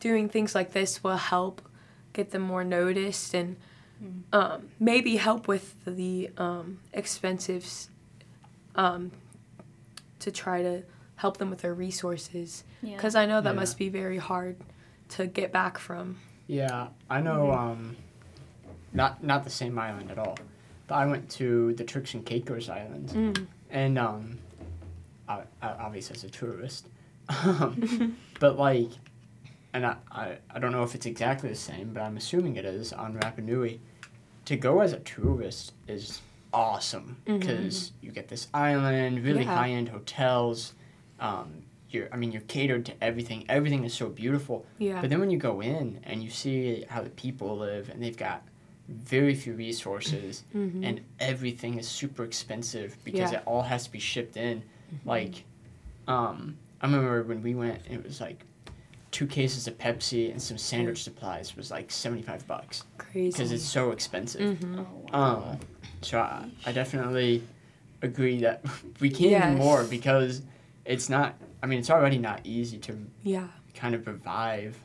doing 0.00 0.28
things 0.30 0.54
like 0.54 0.72
this 0.72 1.04
will 1.04 1.18
help 1.18 1.60
get 2.14 2.30
them 2.30 2.42
more 2.42 2.64
noticed 2.64 3.34
and 3.34 3.56
um, 4.32 4.68
maybe 4.80 5.16
help 5.16 5.48
with 5.48 5.74
the 5.84 6.30
um, 6.38 6.78
expensives 6.94 7.88
um, 8.74 9.10
to 10.20 10.30
try 10.30 10.62
to 10.62 10.82
help 11.16 11.36
them 11.38 11.50
with 11.50 11.60
their 11.60 11.74
resources. 11.74 12.64
Yeah. 12.80 12.94
Because 12.96 13.14
I 13.16 13.26
know 13.26 13.40
that 13.42 13.50
Yeah. 13.54 13.60
must 13.60 13.76
be 13.76 13.88
very 13.88 14.18
hard 14.18 14.56
to 15.10 15.26
get 15.26 15.52
back 15.52 15.78
from. 15.78 16.18
Yeah, 16.48 16.88
I 17.08 17.20
know. 17.20 17.46
Mm-hmm. 17.52 17.58
Um, 17.70 17.96
not 18.92 19.22
not 19.22 19.44
the 19.44 19.50
same 19.50 19.78
island 19.78 20.10
at 20.10 20.18
all, 20.18 20.36
but 20.88 20.94
I 20.96 21.06
went 21.06 21.28
to 21.32 21.74
the 21.74 21.84
Turks 21.84 22.14
and 22.14 22.24
Caicos 22.24 22.68
Islands, 22.68 23.12
Mm. 23.12 23.46
and 23.70 23.98
um, 23.98 24.38
I, 25.28 25.42
I, 25.62 25.68
obviously 25.68 26.16
as 26.16 26.24
a 26.24 26.30
tourist, 26.30 26.88
um, 27.44 28.16
but 28.40 28.58
like, 28.58 28.88
and 29.74 29.84
I, 29.86 29.96
I 30.10 30.38
I 30.50 30.58
don't 30.58 30.72
know 30.72 30.82
if 30.82 30.94
it's 30.94 31.04
exactly 31.06 31.50
the 31.50 31.54
same, 31.54 31.92
but 31.92 32.00
I'm 32.02 32.16
assuming 32.16 32.56
it 32.56 32.64
is 32.64 32.92
on 32.92 33.14
Rapa 33.14 33.40
Nui. 33.44 33.80
To 34.46 34.56
go 34.56 34.80
as 34.80 34.94
a 34.94 35.00
tourist 35.00 35.74
is 35.86 36.22
awesome 36.54 37.18
because 37.26 37.92
you 38.00 38.10
get 38.10 38.28
this 38.28 38.48
island, 38.54 39.22
really 39.22 39.44
Yeah. 39.44 39.54
high 39.54 39.68
end 39.68 39.90
hotels. 39.90 40.72
Um, 41.20 41.64
you're, 41.90 42.08
I 42.12 42.16
mean, 42.16 42.32
you're 42.32 42.42
catered 42.42 42.84
to 42.86 42.92
everything. 43.02 43.44
Everything 43.48 43.84
is 43.84 43.94
so 43.94 44.08
beautiful. 44.08 44.66
Yeah. 44.78 45.00
But 45.00 45.10
then 45.10 45.20
when 45.20 45.30
you 45.30 45.38
go 45.38 45.60
in 45.60 46.00
and 46.04 46.22
you 46.22 46.30
see 46.30 46.84
how 46.88 47.02
the 47.02 47.10
people 47.10 47.56
live, 47.56 47.88
and 47.88 48.02
they've 48.02 48.16
got 48.16 48.42
very 48.88 49.34
few 49.34 49.54
resources, 49.54 50.44
Mhm. 50.54 50.84
and 50.84 51.00
everything 51.20 51.78
is 51.78 51.88
super 51.88 52.24
expensive 52.24 52.96
because 53.04 53.32
Yeah. 53.32 53.38
it 53.38 53.42
all 53.46 53.62
has 53.62 53.84
to 53.84 53.92
be 53.92 53.98
shipped 53.98 54.36
in. 54.36 54.62
Like, 55.04 55.44
um, 56.06 56.56
I 56.80 56.86
remember 56.86 57.22
when 57.22 57.42
we 57.42 57.54
went, 57.54 57.80
it 57.90 58.02
was 58.04 58.20
like 58.20 58.44
two 59.10 59.26
cases 59.26 59.66
of 59.66 59.76
Pepsi 59.78 60.30
and 60.30 60.40
some 60.40 60.58
sandwich 60.58 61.02
supplies 61.02 61.56
was 61.56 61.70
like 61.70 61.90
seventy 61.90 62.22
five 62.22 62.46
bucks 62.46 62.84
Crazy. 62.98 63.30
because 63.32 63.52
it's 63.52 63.64
so 63.64 63.90
expensive. 63.90 64.58
Mhm. 64.58 64.78
Oh, 64.80 65.08
wow. 65.12 65.50
Um, 65.52 65.58
so 66.02 66.18
I, 66.20 66.46
I 66.66 66.72
definitely 66.72 67.42
agree 68.02 68.40
that 68.40 68.62
we 69.00 69.10
can 69.10 69.52
do 69.52 69.58
more 69.58 69.84
because 69.84 70.42
it's 70.84 71.08
not. 71.08 71.34
I 71.62 71.66
mean, 71.66 71.78
it's 71.78 71.90
already 71.90 72.18
not 72.18 72.40
easy 72.44 72.78
to 72.78 72.96
Yeah. 73.22 73.48
kind 73.74 73.94
of 73.94 74.06
revive 74.06 74.78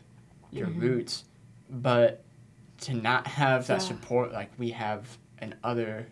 your 0.51 0.67
Mhm. 0.67 0.81
roots, 0.81 1.25
but 1.69 2.23
to 2.81 2.93
not 2.93 3.27
have 3.27 3.67
that 3.67 3.81
Yeah. 3.81 3.87
support 3.87 4.31
like 4.31 4.51
we 4.57 4.71
have 4.71 5.17
in 5.41 5.55
other, 5.63 6.07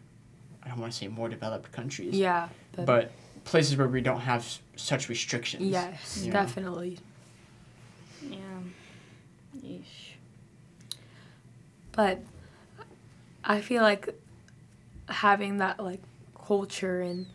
I 0.63 0.69
don't 0.69 0.79
want 0.79 0.91
to 0.93 0.97
say 0.97 1.07
more 1.07 1.29
developed 1.29 1.71
countries, 1.71 2.15
Yeah. 2.15 2.49
But, 2.73 2.85
but 2.85 3.11
places 3.43 3.75
where 3.77 3.87
we 3.87 4.01
don't 4.01 4.21
have 4.21 4.41
s- 4.41 4.59
such 4.75 5.09
restrictions. 5.09 5.63
yes, 5.63 6.19
you 6.21 6.27
know? 6.27 6.33
definitely. 6.33 6.99
yeah. 8.23 8.37
Yeesh. 9.57 10.13
but 11.91 12.19
I 13.43 13.59
feel 13.61 13.81
like 13.81 14.17
having 15.09 15.57
that 15.57 15.79
like 15.83 16.01
culture 16.45 17.01
and 17.01 17.25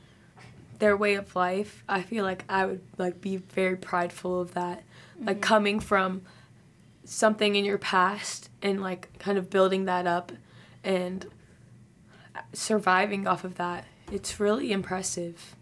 their 0.79 0.97
way 0.97 1.15
of 1.15 1.35
life, 1.37 1.83
I 1.89 2.03
feel 2.03 2.25
like 2.25 2.45
I 2.49 2.67
would 2.67 2.81
like 2.99 3.21
be 3.21 3.37
very 3.39 3.77
prideful 3.77 4.41
of 4.41 4.55
that. 4.55 4.83
Like 5.19 5.41
coming 5.41 5.81
from 5.81 6.23
something 7.05 7.55
in 7.57 7.65
your 7.65 7.79
past 7.79 8.51
and 8.63 8.83
like 8.83 9.17
kind 9.19 9.39
of 9.39 9.49
building 9.49 9.87
that 9.87 10.07
up 10.07 10.33
and 10.85 11.27
surviving 12.53 13.27
off 13.27 13.45
of 13.45 13.55
that. 13.57 13.85
It's 14.13 14.39
really 14.39 14.73
impressive. 14.73 15.57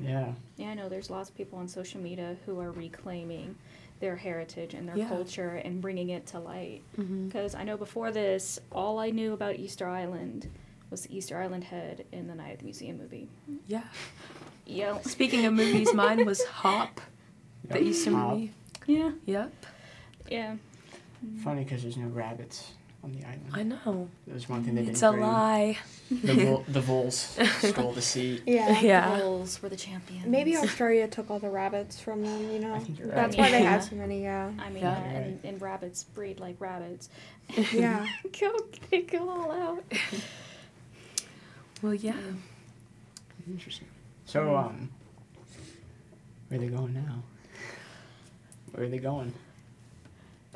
Yeah. 0.00 0.32
Yeah, 0.56 0.68
I 0.70 0.74
know 0.74 0.88
there's 0.88 1.10
lots 1.10 1.28
of 1.30 1.36
people 1.36 1.58
on 1.58 1.68
social 1.68 2.00
media 2.00 2.36
who 2.46 2.60
are 2.60 2.70
reclaiming 2.70 3.56
their 4.00 4.16
heritage 4.16 4.74
and 4.74 4.88
their 4.88 4.96
Yeah. 4.96 5.08
culture 5.08 5.60
and 5.64 5.80
bringing 5.80 6.08
it 6.10 6.26
to 6.28 6.38
light. 6.38 6.82
Mhm. 6.98 7.26
Because 7.26 7.54
I 7.54 7.64
know 7.64 7.76
before 7.76 8.10
this, 8.10 8.58
all 8.70 8.98
I 8.98 9.10
knew 9.10 9.32
about 9.32 9.56
Easter 9.56 9.86
Island 9.88 10.48
was 10.90 11.02
the 11.02 11.16
Easter 11.16 11.40
Island 11.40 11.64
head 11.64 12.04
in 12.12 12.26
the 12.26 12.34
Night 12.34 12.52
at 12.52 12.58
the 12.58 12.64
Museum 12.64 12.98
movie. 12.98 13.28
Yeah. 13.66 13.84
Yeah. 14.66 15.00
Speaking 15.02 15.44
of 15.46 15.52
movies, 15.54 15.92
mine 15.94 16.24
was 16.24 16.44
Hop, 16.44 17.00
the 17.68 17.78
Yep. 17.78 17.82
Easter 17.88 18.10
Hop. 18.12 18.30
movie. 18.34 18.52
Yeah. 18.86 19.10
Yep. 19.26 19.52
Yeah. 20.30 20.56
Funny 21.44 21.64
because 21.64 21.82
there's 21.82 21.96
no 21.96 22.08
rabbits 22.08 22.72
on 23.04 23.12
the 23.12 23.24
island. 23.24 23.46
I 23.52 23.62
know. 23.64 24.08
There's 24.26 24.48
one 24.48 24.62
thing 24.64 24.74
they 24.74 24.82
It's 24.82 24.86
didn't 24.86 24.94
It's 24.94 25.02
a 25.02 25.10
bring. 25.12 25.22
lie. 25.22 25.78
The, 26.10 26.34
vol- 26.34 26.64
the 26.68 26.80
voles 26.80 27.38
stole 27.58 27.92
the 27.92 28.02
seat. 28.02 28.42
Yeah. 28.46 28.80
Yeah. 28.80 29.16
The 29.16 29.22
Bulls 29.24 29.62
were 29.62 29.68
the 29.68 29.76
champions. 29.76 30.26
Maybe 30.26 30.56
Australia 30.56 31.08
took 31.08 31.30
all 31.30 31.38
the 31.38 31.50
rabbits 31.50 32.00
from 32.00 32.22
them, 32.22 32.50
you 32.50 32.58
know? 32.60 32.74
I 32.74 32.78
think 32.80 32.98
you're 32.98 33.08
right. 33.08 33.16
That's 33.16 33.36
why 33.36 33.50
they 33.50 33.62
Yeah. 33.62 33.70
have 33.70 33.84
so 33.84 33.96
many, 33.96 34.22
yeah. 34.22 34.50
I 34.58 34.68
mean, 34.70 34.82
Yeah. 34.84 34.96
and, 35.02 35.40
and 35.44 35.60
rabbits 35.62 36.04
breed 36.04 36.38
like 36.40 36.56
rabbits. 36.60 37.08
Yeah. 37.72 38.06
go, 38.40 38.56
they 38.90 39.02
go 39.02 39.28
all 39.28 39.50
out. 39.52 39.84
Well, 41.82 41.94
yeah. 41.94 42.12
Mm. 42.12 42.36
Interesting. 43.48 43.88
So, 44.24 44.56
um, 44.56 44.90
where 46.48 46.58
are 46.58 46.62
they 46.62 46.68
going 46.68 46.94
now? 46.94 47.22
Where 48.72 48.84
are 48.86 48.88
they 48.88 48.98
going? 48.98 49.32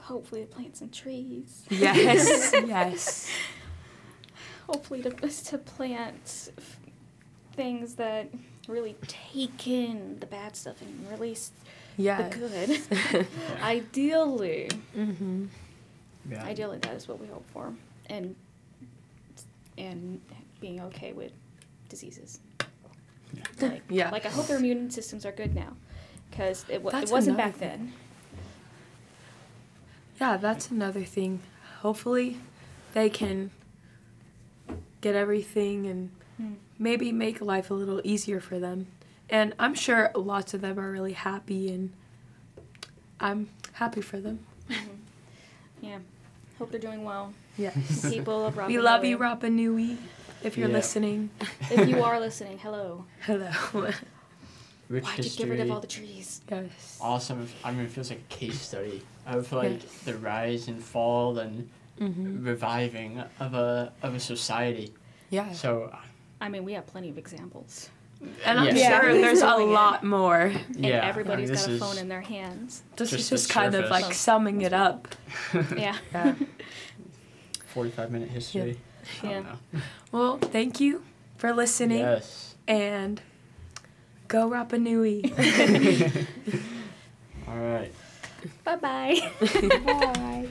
Hopefully, 0.01 0.43
to 0.43 0.47
plant 0.47 0.77
some 0.77 0.91
trees. 0.91 1.65
Yes. 1.71 2.53
yes. 2.67 3.31
Hopefully, 4.69 5.03
to 5.03 5.11
to 5.11 5.59
plant 5.59 6.51
f- 6.59 6.81
things 7.55 7.95
that 7.97 8.29
really 8.69 8.97
take 9.07 9.67
in 9.69 10.19
the 10.21 10.27
bad 10.27 10.57
stuff 10.57 10.81
and 10.83 11.09
release 11.11 11.53
Yeah. 11.97 12.29
the 12.29 12.37
good. 12.37 12.81
yeah. 13.13 13.25
Ideally, 13.65 14.69
mm-hmm. 14.97 15.47
Yeah. 16.31 16.45
ideally, 16.45 16.79
that 16.79 16.95
is 16.95 17.07
what 17.07 17.21
we 17.21 17.27
hope 17.29 17.45
for, 17.53 17.73
and 18.09 18.35
and 19.79 20.21
being 20.61 20.81
okay 20.81 21.13
with 21.13 21.33
diseases. 21.89 22.41
Like, 23.61 23.83
Yeah. 23.89 24.11
like 24.11 24.27
I 24.27 24.29
hope 24.31 24.47
their 24.47 24.59
immune 24.59 24.91
systems 24.91 25.25
are 25.27 25.33
good 25.33 25.55
now, 25.55 25.75
because 26.31 26.65
it, 26.69 26.83
wa- 26.83 26.91
it 26.99 27.11
wasn't 27.11 27.37
back 27.37 27.55
thing. 27.57 27.69
then. 27.69 27.93
Yeah, 30.21 30.37
that's 30.37 30.71
another 30.71 31.05
thing. 31.05 31.41
Hopefully, 31.81 32.39
they 32.95 33.11
can 33.11 33.51
get 35.01 35.15
everything 35.15 35.87
and 35.87 36.11
Hmm. 36.39 36.55
maybe 36.79 37.13
make 37.13 37.41
life 37.41 37.71
a 37.71 37.75
little 37.75 38.01
easier 38.05 38.41
for 38.41 38.59
them. 38.59 38.87
And 39.31 39.55
I'm 39.59 39.75
sure 39.75 40.11
lots 40.15 40.53
of 40.55 40.61
them 40.61 40.79
are 40.79 40.91
really 40.91 41.15
happy, 41.15 41.73
and 41.73 41.93
I'm 43.21 43.49
happy 43.75 44.01
for 44.03 44.19
them. 44.21 44.41
Yeah, 45.81 45.99
hope 46.59 46.71
they're 46.71 46.81
doing 46.81 47.05
well. 47.05 47.33
Yes. 47.59 48.09
People 48.11 48.47
of 48.47 48.55
Rapa 48.55 48.69
we 48.69 48.79
love 48.79 49.05
you, 49.05 49.19
Rapa 49.19 49.51
Nui. 49.51 49.97
If 50.43 50.57
you're 50.57 50.69
Yeah. 50.69 50.75
listening, 50.75 51.31
If 51.71 51.89
you 51.89 52.03
are 52.03 52.21
listening, 52.21 52.59
hello. 52.59 53.05
hello. 53.23 53.51
Rich 54.89 55.05
Why'd 55.05 55.25
you 55.25 55.31
get 55.31 55.49
rid 55.49 55.61
of 55.61 55.71
all 55.73 55.81
the 55.81 55.87
trees? 55.89 56.41
yes. 56.49 56.99
awesome. 57.01 57.49
I 57.65 57.73
mean, 57.73 57.87
it 57.87 57.91
feels 57.91 58.09
like 58.11 58.21
a 58.21 58.35
case 58.35 58.61
study 58.61 59.03
of 59.27 59.51
like 59.53 59.83
Yes. 59.83 59.99
the 60.05 60.17
rise 60.17 60.69
and 60.69 60.83
fall 60.83 61.39
and 61.39 61.69
Mm-hmm. 62.01 62.45
reviving 62.47 63.23
of 63.41 63.55
a 63.55 63.91
of 64.03 64.15
a 64.15 64.21
society. 64.21 64.93
Yeah. 65.31 65.51
So, 65.53 65.97
I 66.43 66.51
mean, 66.51 66.63
we 66.65 66.75
have 66.75 66.87
plenty 66.87 67.09
of 67.09 67.17
examples. 67.17 67.89
And 68.45 68.61
I'm 68.61 68.77
Yeah. 68.77 69.01
sure 69.01 69.15
there's 69.15 69.41
a 69.41 69.57
lot 69.57 70.05
more. 70.05 70.41
And 70.43 70.85
yeah, 70.85 71.07
everybody's 71.09 71.49
I 71.51 71.55
mean, 71.71 71.79
got 71.79 71.89
a 71.89 71.93
phone 71.95 71.99
in 72.03 72.09
their 72.09 72.21
hands. 72.21 72.83
This 72.97 73.11
Just 73.11 73.23
is 73.23 73.31
just 73.31 73.51
kind 73.51 73.75
of 73.75 73.89
like 73.91 74.13
summing 74.13 74.61
it 74.61 74.75
up. 74.75 75.09
Yeah. 75.77 75.97
Yeah. 76.13 76.35
Forty-five 77.67 78.11
minute 78.11 78.29
history. 78.29 78.79
I 79.23 79.27
Yeah. 79.27 79.57
well, 80.13 80.39
thank 80.39 80.81
you 80.81 81.03
for 81.37 81.53
listening. 81.53 81.99
Yes. 81.99 82.55
And 82.69 83.21
go 84.29 84.49
Rapa 84.49 84.81
Nui. 84.81 85.25
All 87.49 87.57
right. 87.59 87.93
Bye 88.65 88.77
bye. 88.77 89.33
Bye. 89.85 90.49